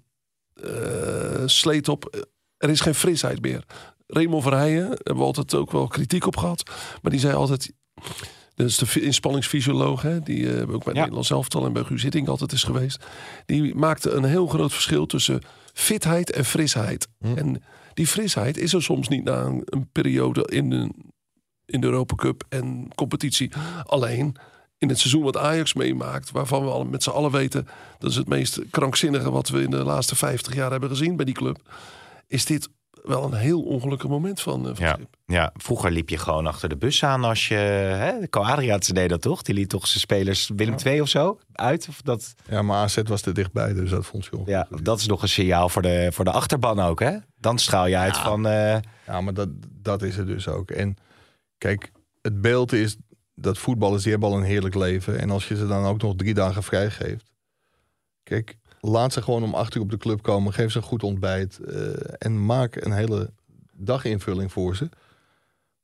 [0.55, 2.27] eh, sleet op.
[2.57, 3.65] Er is geen frisheid meer.
[4.07, 6.71] Raymond Verheijen, daar hebben we altijd ook wel kritiek op gehad.
[7.03, 7.73] Maar die zei altijd.
[8.63, 11.01] Dat is de inspanningsfysioloog, hè, die eh, ook bij het Ja.
[11.01, 13.05] Nederlands elftal en bij Guus Hiddink altijd is geweest.
[13.47, 17.09] Die maakte een heel groot verschil tussen fitheid en frisheid.
[17.35, 17.63] En
[17.95, 20.91] die frisheid is er soms niet na een, een periode in de,
[21.67, 23.53] in de Europa Cup en competitie.
[23.85, 24.37] Alleen
[24.79, 27.67] in het seizoen wat Ajax meemaakt, waarvan we al met z'n allen weten
[27.99, 31.25] dat is het meest krankzinnige wat we in de laatste 50 jaar hebben gezien bij
[31.25, 31.59] die club,
[32.27, 32.69] is dit
[33.03, 34.93] wel een heel ongelukkig moment van, eh, van Ja.
[34.95, 35.17] Schip.
[35.27, 37.55] ja, vroeger liep je gewoon achter de bus aan als je...
[37.55, 39.43] Hè, de Co Adriaatse deed dat toch?
[39.43, 41.87] Die liet toch zijn spelers Willem II of zo uit?
[41.89, 45.07] Of dat, Ja, maar AZ was er dichtbij, dus dat vond je ja, dat is
[45.07, 47.17] nog een signaal voor de, voor de achterban ook, hè?
[47.37, 48.47] Dan straal je uit van...
[48.47, 50.71] eh, Ja, maar dat, dat is het dus ook.
[50.71, 50.97] En
[51.59, 52.97] kijk, het beeld is
[53.35, 55.19] dat voetballers die hebben al een heerlijk leven.
[55.19, 57.31] En als je ze dan ook nog drie dagen vrijgeeft.
[58.23, 58.57] Kijk,
[58.91, 60.53] laat ze gewoon om acht uur op de club komen.
[60.53, 61.59] Geef ze een goed ontbijt.
[61.59, 61.77] eh,
[62.19, 63.31] en maak een hele
[63.73, 64.89] daginvulling voor ze.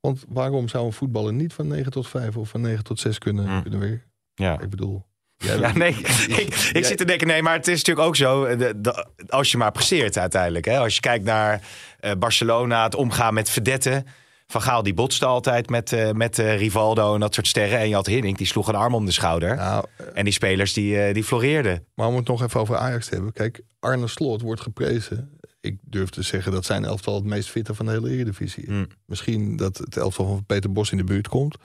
[0.01, 3.19] Want waarom zou een voetballer niet van 9 tot 5 of van 9 tot 6
[3.19, 3.63] kunnen, Hmm.
[3.63, 4.03] kunnen werken?
[4.35, 4.61] ja.
[4.61, 5.07] Ik bedoel.
[5.37, 5.95] jij Ja, nee,
[6.43, 9.07] ik, ik zit te denken, nee, maar het is natuurlijk ook zo, eh, de, de-
[9.29, 10.65] als je maar presteert uiteindelijk.
[10.65, 10.79] Hè?
[10.79, 11.63] Als je kijkt naar
[12.01, 14.07] eh, Barcelona, het omgaan met verdetten.
[14.53, 17.79] Van Gaal die botste altijd met, eh, met eh, Rivaldo en dat soort sterren.
[17.79, 19.57] En je had Hiddink, die sloeg een arm om de schouder.
[19.57, 19.85] Nou,
[20.15, 21.85] En die spelers die, eh, die floreerden.
[21.95, 23.33] Maar om het nog even over Ajax te hebben.
[23.33, 25.39] Kijk, Arne Slot wordt geprezen.
[25.61, 28.69] Ik durf te zeggen dat zijn elftal het meest fitte van de hele Eredivisie is.
[28.69, 28.87] Mm.
[29.05, 31.57] Misschien dat het elftal van Peter Bos in de buurt komt.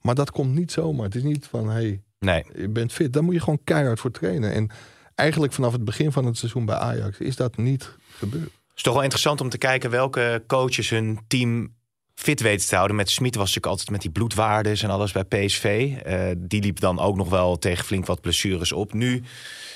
[0.00, 1.04] Maar dat komt niet zomaar.
[1.04, 3.12] Het is niet van, hey, Nee, je bent fit.
[3.12, 4.52] Daar moet je gewoon keihard voor trainen.
[4.52, 4.70] En
[5.14, 8.44] eigenlijk vanaf het begin van het seizoen bij Ajax is dat niet gebeurd.
[8.44, 11.74] Het is toch wel interessant om te kijken welke coaches hun team
[12.20, 12.96] fit weten te houden.
[12.96, 15.94] Met Smit was natuurlijk altijd met die bloedwaardes en alles bij PSV.
[16.04, 18.92] Eh, die liep dan ook nog wel tegen flink wat blessures op.
[18.92, 19.22] Nu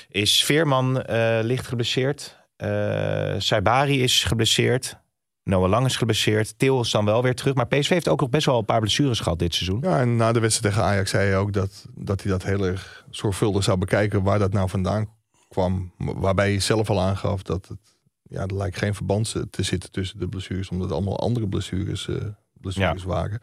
[0.09, 2.37] is Veerman eh, licht geblesseerd.
[2.55, 4.97] Eh Saibari is geblesseerd.
[5.43, 6.59] Noah Lang is geblesseerd.
[6.59, 7.53] Til is dan wel weer terug.
[7.53, 9.79] Maar PSV heeft ook nog best wel een paar blessures gehad dit seizoen.
[9.81, 12.65] Ja, en na de wedstrijd tegen Ajax zei hij ook dat, dat hij dat heel
[12.65, 15.09] erg zorgvuldig zou bekijken waar dat nou vandaan
[15.47, 15.91] kwam.
[15.97, 17.94] Waarbij hij zelf al aangaf dat het,
[18.29, 22.07] ja, er lijkt geen verband te zitten tussen de blessures, omdat het allemaal andere blessures,
[22.07, 22.15] eh,
[22.53, 23.41] blessures waren.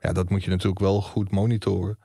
[0.00, 1.98] Ja, dat moet je natuurlijk wel goed monitoren.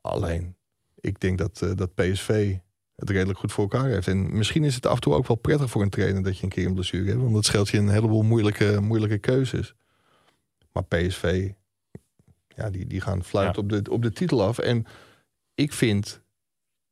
[0.00, 0.56] Alleen,
[1.00, 2.56] ik denk dat, eh, dat PSV
[2.94, 4.08] het redelijk goed voor elkaar heeft.
[4.08, 6.42] En misschien is het af en toe ook wel prettig voor een trainer dat je
[6.44, 7.20] een keer een blessure hebt.
[7.20, 9.74] Want dat scheelt je een heleboel moeilijke, moeilijke keuzes.
[10.72, 11.50] Maar PSV,
[12.48, 13.62] ja, die, die gaan fluit Ja.
[13.62, 14.58] op, de, op de titel af.
[14.58, 14.84] En
[15.54, 16.22] ik vind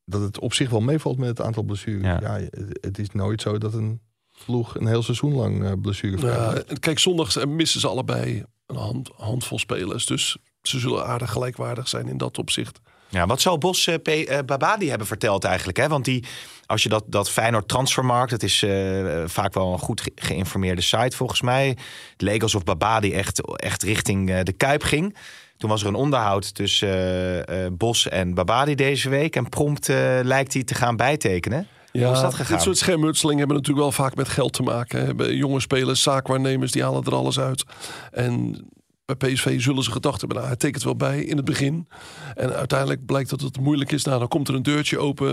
[0.04, 2.02] dat het op zich wel meevalt met het aantal blessures.
[2.02, 2.20] Ja.
[2.20, 2.48] Ja.
[2.80, 4.00] het is nooit zo dat een
[4.44, 9.10] ploeg een heel seizoen lang uh, blessure Ja, kijk, zondag missen ze allebei een hand,
[9.16, 10.06] handvol spelers.
[10.06, 12.80] Dus ze zullen aardig gelijkwaardig zijn in dat opzicht.
[13.08, 15.78] Ja, wat zou Bos eh, P- eh, Babadi hebben verteld eigenlijk?
[15.78, 15.88] Hè?
[15.88, 16.24] Want die,
[16.66, 20.80] als je dat, dat Feyenoord Transfermarkt, dat is eh, vaak wel een goed ge- geïnformeerde
[20.82, 21.68] site volgens mij.
[22.12, 25.16] Het leek alsof Babadi echt, echt richting eh, de Kuip ging.
[25.56, 29.36] Toen was er een onderhoud tussen eh, eh, Bos en Babadi deze week.
[29.36, 31.66] En prompt eh, lijkt hij te gaan bijtekenen.
[31.92, 32.54] Hoe is dat gegaan?
[32.54, 35.06] Dit soort schermutselingen hebben natuurlijk wel vaak met geld te maken.
[35.06, 35.24] Hè.
[35.24, 37.64] Jonge spelers, zaakwaarnemers, die halen er alles uit.
[38.10, 38.66] En
[39.04, 41.88] bij PSV zullen ze gedacht hebben, nou, hij tekent wel bij in het begin.
[42.34, 44.04] En uiteindelijk blijkt dat het moeilijk is.
[44.04, 45.28] Nou, dan komt er een deurtje open.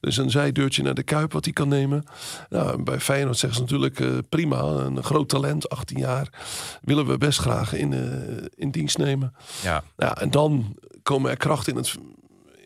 [0.00, 2.04] Er is een zijdeurtje naar de Kuip wat hij kan nemen.
[2.48, 4.60] Nou, bij Feyenoord zeggen ze natuurlijk eh, prima.
[4.60, 6.28] Een groot talent, 18 jaar.
[6.82, 9.34] Willen we best graag in, eh, in dienst nemen.
[9.62, 9.82] Ja.
[9.96, 11.96] Ja, en dan komen er krachten in, het,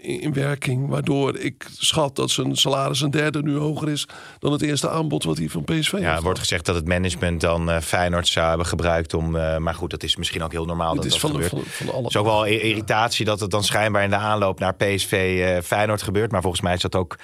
[0.08, 0.88] in, in werking.
[0.88, 4.06] Waardoor ik schat dat zijn salaris een derde nu hoger is
[4.38, 6.16] dan het eerste aanbod wat hij van PSV Ja, heeft.
[6.16, 9.36] er wordt gezegd dat het management dan eh, Feyenoord zou hebben gebruikt om...
[9.36, 11.46] eh, maar goed, dat is misschien ook heel normaal Het dat is dat van, de,
[11.48, 11.68] gebeurt.
[11.68, 12.02] van, van alle.
[12.02, 15.62] Het is ook wel irritatie dat het dan schijnbaar in de aanloop naar PSV eh,
[15.62, 16.30] Feyenoord gebeurt.
[16.32, 17.16] Maar volgens mij is dat ook,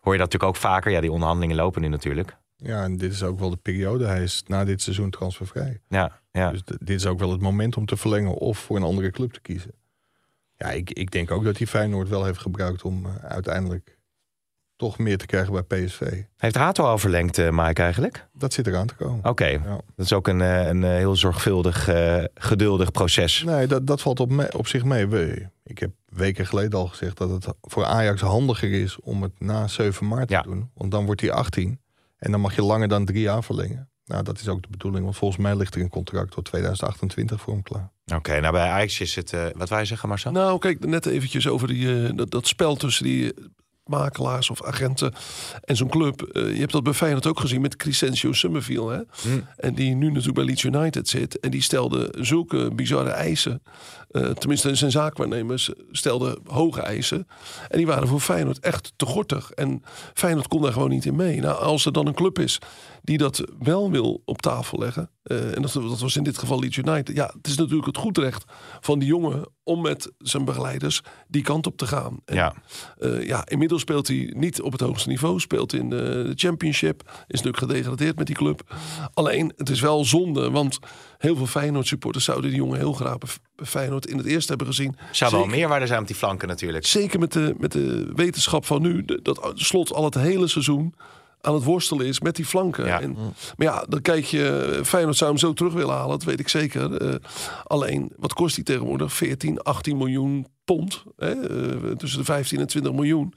[0.00, 0.90] hoor je dat natuurlijk ook vaker.
[0.90, 2.36] Ja, die onderhandelingen lopen nu natuurlijk.
[2.56, 4.06] Ja, en dit is ook wel de periode.
[4.06, 5.80] Hij is na dit seizoen transfervrij.
[5.88, 6.50] Ja, ja.
[6.50, 9.32] Dus dit is ook wel het moment om te verlengen of voor een andere club
[9.32, 9.70] te kiezen.
[10.58, 13.98] Ja, ik, ik denk ook dat hij Feyenoord wel heeft gebruikt om eh, uiteindelijk
[14.76, 16.22] toch meer te krijgen bij PSV.
[16.36, 18.26] Heeft Hato al verlengd, uh, Mike, eigenlijk?
[18.32, 19.24] Dat zit eraan te komen.
[19.24, 19.60] Oké,
[19.96, 21.88] dat is ook een, een heel zorgvuldig,
[22.34, 23.42] geduldig proces.
[23.42, 25.48] Nee, dat, dat valt op, me, op zich mee.
[25.64, 29.66] Ik heb weken geleden al gezegd dat het voor Ajax handiger is om het na
[29.66, 30.70] 7 maart te doen.
[30.74, 31.80] Want dan wordt hij 18
[32.18, 33.88] en dan mag je langer dan drie jaar verlengen.
[34.04, 37.40] Nou, dat is ook de bedoeling, want volgens mij ligt er een contract tot 2028
[37.40, 37.90] voor hem klaar.
[38.14, 40.30] Oké, nou bij Ajax is het, uh, wat wij zeggen Marcel?
[40.30, 43.34] Nou, kijk, net eventjes over die, uh, dat, dat, spel tussen die
[43.84, 45.14] makelaars of agenten
[45.64, 46.30] en zo'n club.
[46.32, 48.90] Uh, je hebt dat bij Feyenoord ook gezien met Crescencio Summerfield.
[48.90, 49.00] Hè?
[49.22, 49.46] Hmm.
[49.56, 51.40] En die nu natuurlijk bij Leeds United zit.
[51.40, 53.62] En die stelde zulke bizarre eisen.
[54.38, 57.26] Tenminste, zijn zaakwaarnemers stelden hoge eisen.
[57.68, 59.50] En die waren voor Feyenoord echt te gortig.
[59.50, 59.82] En
[60.14, 61.40] Feyenoord kon daar gewoon niet in mee.
[61.40, 62.58] Nou, als er dan een club is
[63.08, 65.10] die dat wel wil op tafel leggen.
[65.24, 67.16] Uh, en dat, dat, was in dit geval Leeds United.
[67.16, 68.44] Ja, het is natuurlijk het goed recht
[68.80, 72.20] van die jongen om met zijn begeleiders die kant op te gaan.
[72.24, 72.54] En, ja.
[72.98, 75.40] Uh, ja, inmiddels speelt hij niet op het hoogste niveau.
[75.40, 77.02] Speelt in de Championship.
[77.06, 78.74] Is natuurlijk gedegradeerd met die club.
[79.14, 80.78] Alleen, het is wel zonde, want
[81.18, 84.66] heel veel Feyenoord supporters zouden die jongen heel graag bij Feyenoord in het eerste hebben
[84.66, 84.96] gezien.
[85.12, 86.86] Zou wel meerwaarde zijn op die flanken natuurlijk.
[86.86, 89.04] Zeker met de, met de wetenschap van nu.
[89.22, 90.94] Dat slot al het hele seizoen
[91.40, 92.86] aan het worstelen is met die flanken.
[92.86, 93.00] Ja.
[93.00, 93.12] En,
[93.56, 96.48] maar ja, dan kijk je, Feyenoord zou hem zo terug willen halen, dat weet ik
[96.48, 97.02] zeker.
[97.02, 97.14] Uh,
[97.64, 99.12] alleen, wat kost hij tegenwoordig?
[99.12, 101.02] 14, 18 miljoen pond.
[101.16, 101.34] Hè?
[101.34, 103.34] Uh, tussen de 15 en 20 miljoen.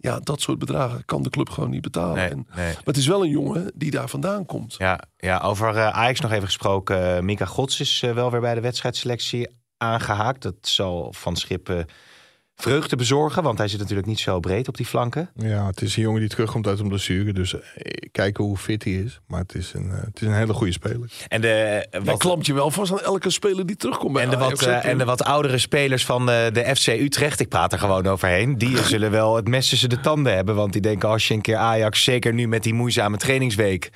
[0.00, 2.14] Ja, dat soort bedragen kan de club gewoon niet betalen.
[2.14, 2.66] Nee, en, nee.
[2.66, 4.74] Maar het is wel een jongen die daar vandaan komt.
[4.78, 7.24] Ja, ja over uh, Ajax nog even gesproken.
[7.24, 10.42] Mika Gods is wel weer bij de wedstrijdselectie aangehaakt.
[10.42, 11.84] Dat zal van Schip
[12.56, 13.42] vreugde bezorgen?
[13.42, 15.30] Want hij zit natuurlijk niet zo breed op die flanken.
[15.36, 17.32] Ja, het is een jongen die terugkomt uit een blessure.
[17.32, 17.60] Dus eh,
[18.12, 19.20] kijken hoe fit hij is.
[19.26, 21.12] Maar het is een, uh, het is een hele goede speler.
[21.28, 24.18] En de, wat, Hij klampt je wel vast aan elke speler die terugkomt.
[24.18, 27.48] En de, wat, uh, en de wat oudere spelers van de, de FC Utrecht, ik
[27.48, 28.58] praat er gewoon overheen.
[28.58, 30.54] Die zullen wel het mes tussen de tanden hebben.
[30.54, 33.90] Want die denken als je een keer Ajax, zeker nu met die moeizame trainingsweek...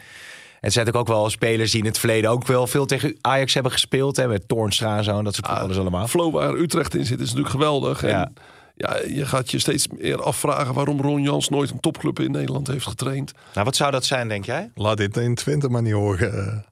[0.60, 3.72] En zijn ook wel spelers die in het verleden ook wel veel tegen Ajax hebben
[3.72, 4.16] gespeeld.
[4.16, 5.18] Hè, met Toornstra en zo.
[5.18, 6.08] En dat soort ah, alles allemaal.
[6.08, 8.02] Flow waar Utrecht in zit is natuurlijk geweldig.
[8.02, 8.24] Ja.
[8.24, 8.34] En
[8.74, 12.66] ja, je gaat je steeds meer afvragen waarom Ron Jans nooit een topclub in Nederland
[12.66, 13.32] heeft getraind.
[13.54, 14.70] Nou, wat zou dat zijn, denk jij?
[14.74, 16.64] Laat dit in Twente maar niet horen.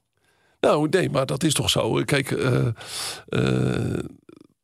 [0.60, 2.02] Nou, nee, maar dat is toch zo.
[2.04, 2.66] Kijk, uh,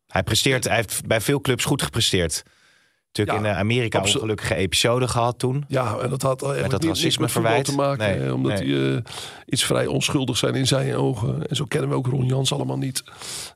[0.06, 2.42] hij presteert, hij heeft bij veel clubs goed gepresteerd
[3.18, 5.64] natuurlijk in Amerika een ongelukkige episode gehad toen.
[5.68, 8.34] Ja, en dat had met dat racisme verwijt te maken.
[8.34, 8.96] omdat die uh,
[9.46, 11.46] iets vrij onschuldig zijn in zijn ogen.
[11.46, 13.04] En zo kennen we ook Ron Jans allemaal niet.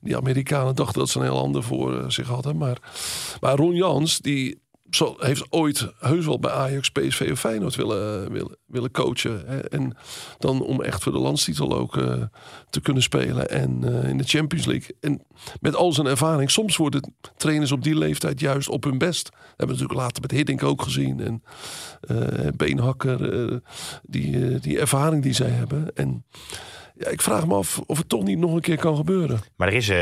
[0.01, 2.57] Die Amerikanen dachten dat ze een heel ander voor uh, zich hadden.
[2.57, 2.77] Maar,
[3.41, 8.33] maar Ron Jans, die zo, heeft ooit heus wel bij Ajax, PSV of Feyenoord willen,
[8.33, 9.43] willen, willen coachen.
[9.47, 9.59] Hè?
[9.59, 9.97] En
[10.39, 12.23] dan om echt voor de landstitel ook uh,
[12.71, 13.51] te kunnen spelen.
[13.51, 14.97] En uh, in de Champions League.
[15.01, 15.23] En
[15.61, 16.51] met al zijn ervaring.
[16.51, 19.25] Soms worden trainers op die leeftijd juist op hun best.
[19.25, 21.21] Dat hebben we natuurlijk later met Hiddink ook gezien.
[21.21, 21.43] En
[22.57, 23.61] Beenhakker.
[24.03, 25.95] die, die ervaring die zij hebben.
[25.95, 26.25] En
[26.99, 29.41] ja, ik vraag me af of het toch niet nog een keer kan gebeuren.
[29.57, 29.97] Maar er is uh,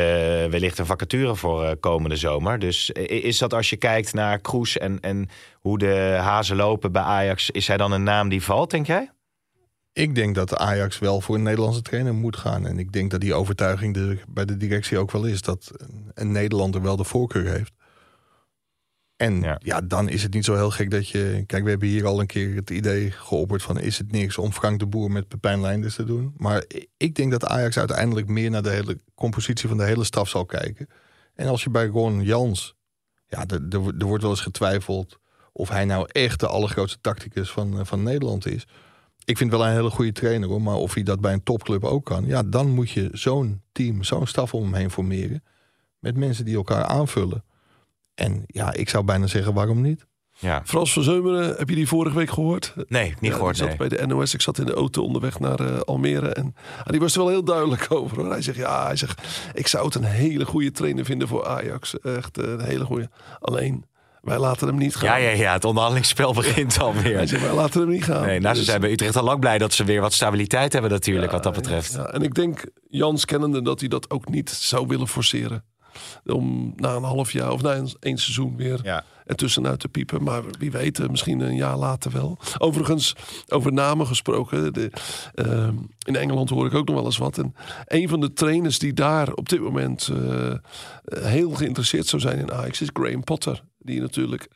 [0.50, 2.58] wellicht een vacature voor uh, komende zomer.
[2.58, 5.28] Dus is dat als je kijkt naar Kroes en, en
[5.60, 7.50] hoe de hazen lopen bij Ajax...
[7.50, 9.10] is hij dan een naam die valt, denk jij?
[9.92, 12.66] Ik denk dat Ajax wel voor een Nederlandse trainer moet gaan.
[12.66, 15.42] En ik denk dat die overtuiging de, bij de directie ook wel is...
[15.42, 15.70] dat
[16.14, 17.72] een Nederlander wel de voorkeur heeft.
[19.16, 19.80] En ja.
[19.80, 21.44] dan is het niet zo heel gek dat je...
[21.46, 23.78] Kijk, we hebben hier al een keer het idee geopperd van...
[23.78, 26.34] is het niks om Frank de Boer met Pepijn Leinders te doen?
[26.36, 26.64] Maar
[26.96, 30.44] ik denk dat Ajax uiteindelijk meer naar de hele compositie van de hele staf zal
[30.44, 30.88] kijken.
[31.34, 32.74] En als je bij Ron Jans...
[33.26, 33.62] Ja, er,
[33.98, 35.18] er wordt wel eens getwijfeld
[35.52, 38.66] of hij nou echt de allergrootste tacticus van, eh, van Nederland is.
[39.24, 41.84] Ik vind wel een hele goede trainer hoor, maar of hij dat bij een topclub
[41.84, 42.26] ook kan...
[42.26, 45.44] ja, dan moet je zo'n team, zo'n staf om hem heen formeren...
[45.98, 47.44] met mensen die elkaar aanvullen...
[48.14, 50.06] En ja, ik zou bijna zeggen, waarom niet?
[50.38, 50.62] Ja.
[50.64, 52.74] Frans van Zeumeren, heb je die vorige week gehoord?
[52.88, 53.60] Nee, niet gehoord.
[53.60, 56.28] Ik zat bij de NOS, ik zat in de auto onderweg naar uh, Almere.
[56.28, 58.16] En ah, die was er wel heel duidelijk over.
[58.16, 58.30] Hoor.
[58.30, 59.22] Hij zegt, ja, hij zegt,
[59.54, 62.00] ik zou het een hele goede trainer vinden voor Ajax.
[62.00, 63.10] Echt eh, een hele goede.
[63.40, 63.84] Alleen,
[64.20, 65.20] wij laten hem niet gaan.
[65.20, 67.16] Ja, ja, ja het onderhandelingsspel begint alweer.
[67.16, 68.26] Hij zegt, wij laten hem niet gaan.
[68.26, 70.72] Nee, nou, ze dus- zijn bij Utrecht al lang blij dat ze weer wat stabiliteit
[70.72, 71.92] hebben natuurlijk, wat dat betreft.
[71.92, 75.64] Ja, en ik denk, Jans kennende, dat hij dat ook niet zou willen forceren
[76.26, 79.04] om na een half jaar of na een, een seizoen weer ja.
[79.26, 80.22] ertussenuit te piepen.
[80.22, 82.38] Maar wie weet, eh, misschien een jaar later wel.
[82.58, 83.14] Overigens,
[83.48, 84.72] over namen gesproken.
[84.72, 84.90] De,
[85.34, 85.68] uh,
[86.06, 87.38] in Engeland hoor ik ook nog wel eens wat.
[87.38, 87.54] En
[87.86, 90.54] een van de trainers die daar op dit moment uh,
[91.04, 93.62] heel geïnteresseerd zou zijn in Ajax is Graham Potter.
[93.78, 94.48] Die natuurlijk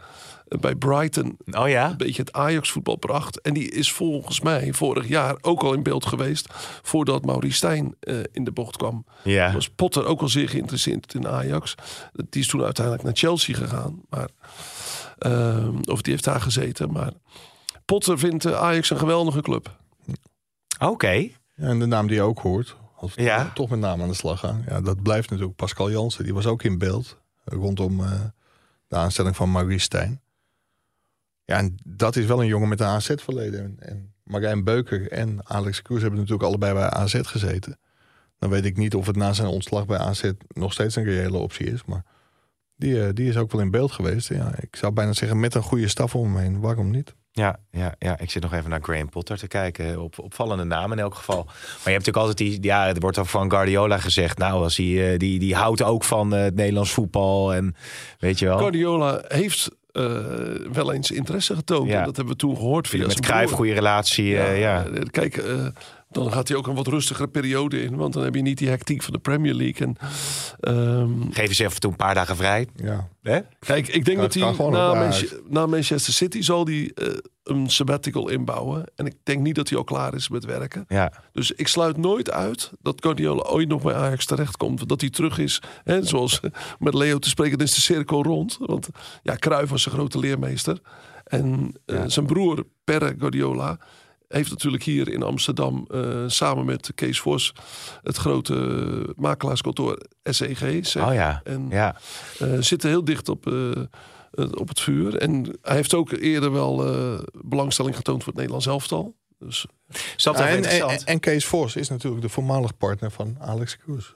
[0.61, 1.90] bij Brighton oh ja?
[1.90, 3.40] een beetje het Ajax voetbal bracht.
[3.40, 6.49] En die is volgens mij vorig jaar ook al in beeld geweest
[6.82, 9.05] voordat Maurice Stijn uh, in de bocht kwam.
[9.24, 9.53] Ja.
[9.53, 11.74] Was Potter ook al zeer geïnteresseerd in Ajax.
[12.12, 14.01] Die is toen uiteindelijk naar Chelsea gegaan.
[14.09, 14.28] Maar
[15.18, 16.92] Ehm, of die heeft daar gezeten.
[16.92, 17.12] Maar
[17.84, 19.76] Potter vindt eh, Ajax een geweldige club.
[20.78, 21.09] Oké.
[21.11, 23.51] Ja, en de naam die je ook hoort, als we Ja.
[23.55, 24.64] toch met name aan de slag gaan.
[24.68, 26.24] Ja, dat blijft natuurlijk Pascal Jansen.
[26.24, 28.12] Die was ook in beeld eh, rondom eh,
[28.88, 30.20] de aanstelling van Maurice Stijn.
[31.49, 33.61] Ja, en dat is wel een jongen met een AZ-verleden.
[33.61, 37.78] En, en Marijn Beuker en Alex Kroes hebben natuurlijk allebei bij AZ gezeten.
[38.38, 41.36] Dan weet ik niet of het na zijn ontslag bij AZ nog steeds een reële
[41.36, 41.84] optie is.
[41.84, 42.05] Maar
[42.76, 44.28] die, eh, die is ook wel in beeld geweest.
[44.28, 46.61] Ja, ik zou bijna zeggen met een goede staf om hem heen.
[46.61, 47.14] Waarom niet?
[47.32, 50.03] Ja, ja, ja, ik zit nog even naar Graham Potter te kijken.
[50.03, 51.44] Op, opvallende naam in elk geval.
[51.44, 52.62] Maar je hebt natuurlijk altijd die...
[52.62, 54.38] Ja, er wordt ook van Guardiola gezegd...
[54.38, 57.55] Nou, als hij, eh, die, die houdt ook van eh, het Nederlands voetbal.
[57.55, 57.74] En
[58.18, 58.59] weet je wel...
[58.59, 61.88] Guardiola heeft eh, wel eens interesse getoond.
[61.90, 61.99] Ja.
[61.99, 64.38] En dat hebben we toen gehoord via met Cruijff, goede relatie.
[64.38, 64.84] eh, ja.
[64.86, 65.42] eh, Kijk,
[66.11, 67.96] dan gaat hij ook een wat rustigere periode in.
[67.96, 69.86] Want dan heb je niet die hectiek van de Premier League.
[69.86, 69.96] En,
[70.61, 72.66] ehm, Geef eens even toe een paar dagen vrij.
[72.76, 73.40] Ja, Hè?
[73.59, 74.48] Kijk, ik denk dat hij na,
[74.88, 77.06] op Manche- na Manchester City zal hij eh,
[77.42, 78.84] een sabbatical inbouwen.
[78.96, 80.84] En ik denk niet dat hij al klaar is met werken.
[80.88, 81.12] Ja.
[81.32, 84.88] Dus ik sluit nooit uit dat Guardiola ooit nog bij Ajax terechtkomt.
[84.88, 86.40] Dat hij terug is, hè, zoals
[86.78, 88.56] met Leo te spreken, dan is de cirkel rond.
[88.61, 88.88] Want
[89.22, 90.80] ja, Cruijff was een grote leermeester.
[91.24, 93.78] En eh, zijn broer, Perre Guardiola,
[94.29, 95.87] heeft natuurlijk hier in Amsterdam...
[95.91, 97.53] eh, samen met Kees Vos
[98.03, 100.97] het grote makelaarskantoor SEG.
[100.97, 101.41] Oh ja.
[101.45, 101.97] En ja.
[102.39, 105.16] eh, zitten heel dicht op, eh, op het vuur.
[105.16, 109.14] En hij heeft ook eerder wel eh, belangstelling getoond voor het Nederlands elftal.
[109.39, 109.66] Dus
[110.16, 111.01] Ja, en, interessant?
[111.01, 114.14] en, en Kees Vos is natuurlijk de voormalig partner van Alex Kroes.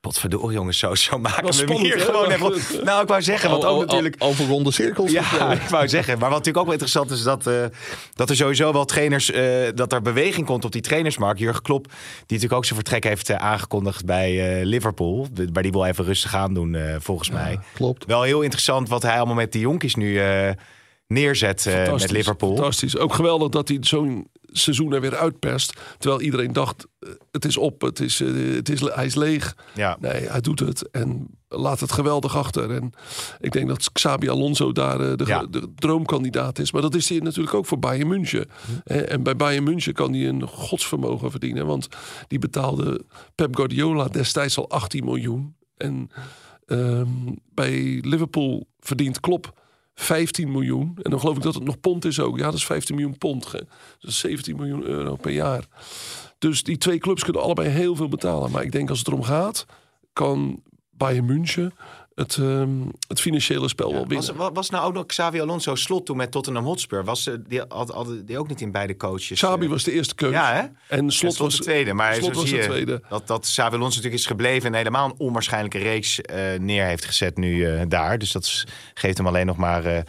[0.00, 2.84] Potverdorie jongens, zo, zo maken we hem hier gewoon even...
[2.84, 4.16] Nou, ik wou zeggen, want ook natuurlijk...
[4.18, 5.10] Over ronde cirkels.
[5.10, 6.18] Ja, ik wou zeggen.
[6.18, 7.64] Maar wat natuurlijk ook wel interessant is, dat, eh,
[8.14, 11.40] dat er sowieso wel trainers, eh, dat er beweging komt op die trainersmarkt.
[11.40, 11.96] Jurgen Klopp, die
[12.26, 15.28] natuurlijk ook zijn vertrek heeft eh, aangekondigd bij eh, Liverpool.
[15.52, 17.58] Maar die wil even rustig aan doen, volgens mij.
[17.74, 18.04] Klopt.
[18.04, 20.50] Wel heel interessant wat hij allemaal met die jonkies nu eh,
[21.10, 22.54] neerzet eh, met Liverpool.
[22.56, 22.96] Fantastisch.
[22.96, 25.80] Ook geweldig dat hij zo'n seizoen er weer uitperst.
[25.98, 29.56] Terwijl iedereen dacht, eh, het is op, het is, eh, het is, hij is leeg.
[29.74, 29.96] Ja.
[30.00, 32.70] Nee, hij doet het en laat het geweldig achter.
[32.70, 32.92] En
[33.40, 35.46] ik denk dat Xabi Alonso daar eh, de, Ja.
[35.50, 36.72] de droomkandidaat is.
[36.72, 38.50] Maar dat is hij natuurlijk ook voor Bayern München.
[38.84, 41.66] En bij Bayern München kan hij een godsvermogen verdienen.
[41.66, 41.88] Want
[42.28, 43.04] die betaalde
[43.34, 45.56] Pep Guardiola destijds al 18 miljoen.
[45.76, 46.10] En
[46.66, 47.08] ehm,
[47.54, 49.59] bij Liverpool verdient Klopp
[50.00, 50.98] 15 miljoen.
[51.02, 52.38] En dan geloof ik dat het nog pond is ook.
[52.38, 53.50] Ja, dat is 15 miljoen pond.
[53.50, 53.62] Dat
[54.00, 55.64] is 17 miljoen euro per jaar.
[56.38, 58.50] Dus die twee clubs kunnen allebei heel veel betalen.
[58.50, 59.66] Maar ik denk als het erom gaat,
[60.12, 61.72] kan Bayern München
[62.20, 62.70] het, ehm,
[63.08, 64.36] het financiële spel wel Was, winnen.
[64.36, 67.04] wa- was nou ook nog Xavi Alonso slot toen met Tottenham Hotspur?
[67.04, 69.40] Was eh, die, had, had die ook niet in beide coaches?
[69.40, 70.34] Xabi eh, was de eerste keuze.
[70.34, 70.60] Ja, hè?
[70.60, 71.92] En En Slot was de tweede.
[71.94, 73.02] Maar Slot was de tweede.
[73.08, 77.04] Dat, dat Xavi Alonso natuurlijk is gebleven en helemaal een onwaarschijnlijke reeks eh, neer heeft
[77.04, 78.18] gezet nu eh, daar.
[78.18, 80.02] Dus dat is- geeft hem alleen nog maar eh,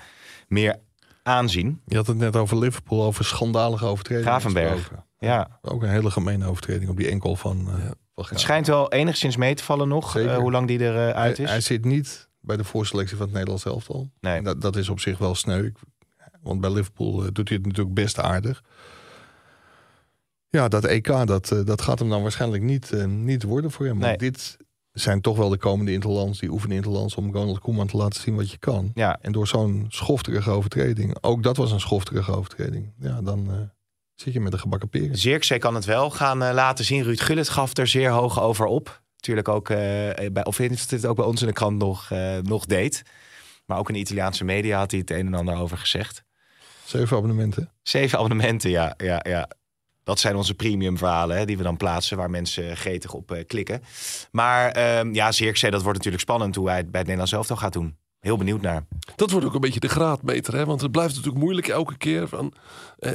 [0.48, 0.80] meer
[1.24, 1.82] aanzien.
[1.86, 4.30] Je had het net over Liverpool, over schandalige overtredingen.
[4.32, 4.92] Gravenberg.
[5.20, 5.60] Ja.
[5.62, 9.38] Ook een hele gemene overtreding op die enkel van, eh van Het schijnt wel enigszins
[9.38, 11.52] mee te vallen nog, eh, hoe lang die eruit uit Hij, is.
[11.52, 14.12] hij zit niet bij de voorselectie van het Nederlands elftal.
[14.20, 14.42] Nee.
[14.42, 15.72] Dat, dat is op zich wel sneu.
[16.42, 18.64] Want bij Liverpool eh, doet hij het natuurlijk best aardig.
[20.50, 23.86] Ja, dat EK, dat, eh, dat gaat hem dan waarschijnlijk niet, eh, niet worden voor
[23.86, 23.98] hem.
[23.98, 24.18] Nee.
[24.18, 24.58] Dit
[24.92, 27.16] zijn toch wel de komende interlands, die oefenen interlands...
[27.16, 28.92] om Ronald Koeman te laten zien wat je kan.
[28.94, 32.94] Ja, En door zo'n schofterige overtreding, ook dat was een schofterige overtreding...
[33.00, 33.58] ja, dan eh,
[34.22, 35.18] zit je met een gebakken peren.
[35.18, 37.04] Zirkzee kan het wel gaan eh, laten zien.
[37.04, 39.02] Ruud Gullit gaf er zeer hoog over op.
[39.16, 39.78] Natuurlijk ook, eh,
[40.32, 43.04] bij, of heeft het ook bij ons in de krant nog, eh, nog deed.
[43.66, 46.24] Maar ook in de Italiaanse media had hij het een en ander over gezegd.
[46.86, 47.72] Zeven abonnementen.
[47.82, 48.94] Zeven abonnementen, ja.
[48.98, 49.50] ja, ja.
[50.04, 53.46] Dat zijn onze premium verhalen hè, die we dan plaatsen, waar mensen gretig op eh,
[53.46, 53.82] klikken.
[54.32, 57.58] Maar ehm ja, Zirkzee, dat wordt natuurlijk spannend hoe hij het bij het Nederlands elftal
[57.58, 57.98] gaat doen.
[58.20, 58.86] Heel benieuwd naar.
[59.16, 60.56] Dat wordt ook een beetje de graadmeter.
[60.56, 60.66] Hè?
[60.66, 62.28] Want het blijft natuurlijk moeilijk elke keer.
[62.28, 62.54] Van,
[63.00, 63.12] eh,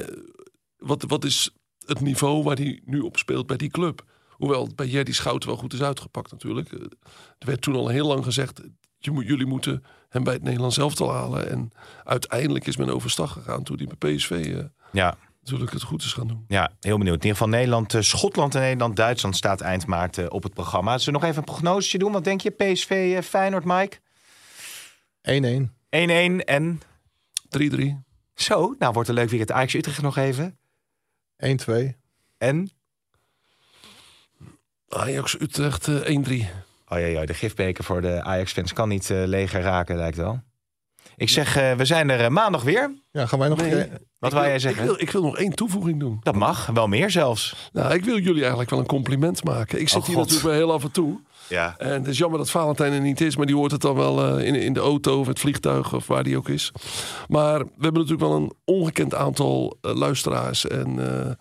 [0.79, 1.51] wat, wat is
[1.87, 4.05] het niveau waar hij nu op speelt bij die club?
[4.31, 6.73] Hoewel het bij Jerdy Schouten wel goed is uitgepakt natuurlijk.
[6.73, 6.81] Eh,
[7.39, 8.61] Er werd toen al heel lang gezegd...
[8.99, 11.51] Je moet, jullie moeten hem bij het Nederlands elftal halen.
[11.51, 11.71] En
[12.05, 16.13] uiteindelijk is men overstag gegaan toen hij bij PSV eh, Ja, natuurlijk het goed is
[16.13, 16.45] gaan doen.
[16.49, 17.15] ja, heel benieuwd.
[17.17, 20.99] In ieder geval Nederland, eh, Schotland en Nederland, Duitsland staat eind maart op het programma.
[20.99, 22.13] Zullen we nog even een prognosetje doen?
[22.13, 22.51] Wat denk je?
[22.51, 23.97] PSV, eh, Feyenoord, Mike?
[25.23, 25.75] 1-1.
[25.91, 26.81] 1-1 en
[27.49, 27.97] 3-3.
[28.35, 28.75] zo.
[28.79, 29.53] Nou, wordt een leuk weekend.
[29.53, 30.59] Ajax Utrecht nog even.
[31.45, 31.95] 1-2.
[32.39, 32.71] En?
[34.89, 36.31] Ajax Utrecht eh, 1-3.
[36.89, 40.41] Oh ja, ja, de gifbeker voor de Ajax-fans kan niet eh, leger raken, lijkt wel.
[41.17, 42.91] Ik zeg, eh, we zijn er eh, maandag weer.
[43.11, 43.59] Ja, gaan wij nog...
[43.61, 43.71] Nee.
[43.75, 44.83] eh, Wat Ik wou wil- jij zeggen?
[44.83, 46.21] Ik wil, ik wil nog één toevoeging doen.
[46.23, 47.71] Dat mag, wel meer zelfs.
[47.73, 49.81] Nou, ik wil jullie eigenlijk wel een compliment maken.
[49.81, 50.25] Ik zit Oh, hier God.
[50.29, 51.21] natuurlijk wel heel af en toe.
[51.49, 51.75] Ja.
[51.79, 54.25] En het is jammer dat Valentijn er niet is, maar die hoort het dan wel
[54.25, 56.73] eh, in, in de auto of het vliegtuig of waar die ook is.
[57.29, 61.33] Maar we hebben natuurlijk wel een ongekend aantal eh, luisteraars en eh,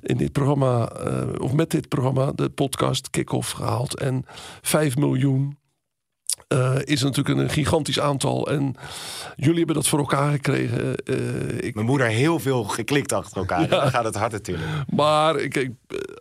[0.00, 0.90] in dit programma,
[1.38, 3.98] of met dit programma, de podcast Kick-Off gehaald.
[3.98, 4.24] En
[4.60, 5.56] 5 miljoen
[6.52, 8.50] eh, is natuurlijk een gigantisch aantal.
[8.50, 8.74] En
[9.36, 10.96] jullie hebben dat voor elkaar gekregen.
[10.96, 13.68] Eh, ik, Mijn moeder heel veel geklikt achter elkaar.
[13.68, 14.68] Dan gaat het hard natuurlijk.
[14.86, 15.70] maar ik, ik,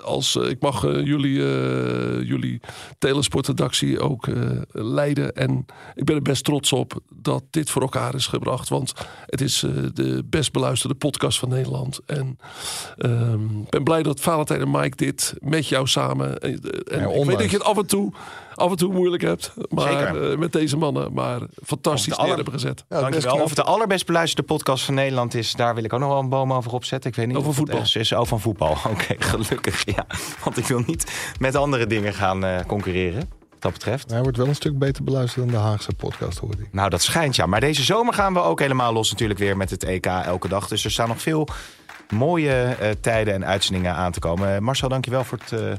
[0.03, 2.59] als, eh, ik mag jullie, eh, jullie
[2.97, 4.35] telesportredactie ook eh,
[4.71, 5.35] leiden.
[5.35, 5.65] En
[5.95, 8.69] ik ben er best trots op dat dit voor elkaar is gebracht.
[8.69, 8.93] Want
[9.25, 11.99] het is eh, de best beluisterde podcast van Nederland.
[12.05, 12.39] En
[12.97, 16.39] ehm, ik ben blij dat Valentijn en Mike dit met jou samen.
[16.39, 18.13] En ik weet dat je het af en toe,
[18.61, 19.53] af en toe moeilijk hebt.
[19.69, 20.31] Maar Zeker.
[20.31, 21.13] eh, met deze mannen.
[21.13, 22.83] Maar fantastisch neer aller- hebben gezet.
[22.89, 23.35] ja, Dankjewel.
[23.35, 26.19] Of het de allerbest beluisterde podcast van Nederland is, daar wil ik ook nog wel
[26.19, 27.09] een boom over opzetten.
[27.09, 28.01] Ik weet niet Over of het voetbal.
[28.01, 28.11] is.
[28.11, 28.71] Oh, van voetbal.
[28.91, 29.85] Oké, gelukkig.
[29.95, 30.05] Ja.
[30.43, 33.19] Want ik wil niet met andere dingen gaan eh, concurreren.
[33.49, 34.11] Wat dat betreft.
[34.11, 36.67] Hij wordt wel een stuk beter beluisterd dan de Haagse podcast, hoorde ik.
[36.71, 37.45] Nou, dat schijnt ja.
[37.45, 40.67] Maar deze zomer gaan we ook helemaal los natuurlijk weer met het EK elke dag.
[40.67, 41.47] Dus er staan nog veel
[42.09, 44.63] mooie eh, tijden en uitzendingen aan te komen.
[44.63, 45.71] Marcel, dankjewel voor het eh,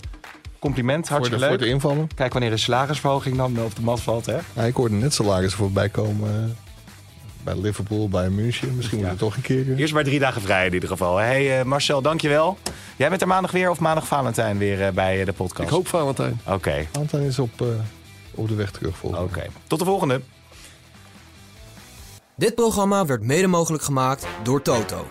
[0.62, 1.06] compliment.
[1.08, 1.66] Voor de, Hartstikke voor leuk.
[1.66, 2.08] de invallen.
[2.14, 4.26] Kijk wanneer de salarisverhoging dan op de mat valt.
[4.26, 4.36] Hè?
[4.52, 6.50] Ja, ik hoorde net salarissen voorbij komen eh,
[7.44, 8.76] bij Liverpool, bij München.
[8.76, 9.12] Misschien moet Ja.
[9.12, 9.72] het toch een keer...
[9.72, 11.16] eh, Eerst maar drie dagen vrij in ieder geval.
[11.16, 12.58] Hey eh, Marcel, dankjewel.
[12.96, 15.68] Jij bent er maandag weer of maandag Valentijn weer bij de podcast?
[15.68, 16.40] Ik hoop Valentijn.
[16.46, 17.66] Oké, Anton is op, eh,
[18.34, 19.46] op de weg terug volgens oké.
[19.66, 20.20] Tot de volgende.
[22.36, 25.06] Dit programma werd mede mogelijk gemaakt door Toto.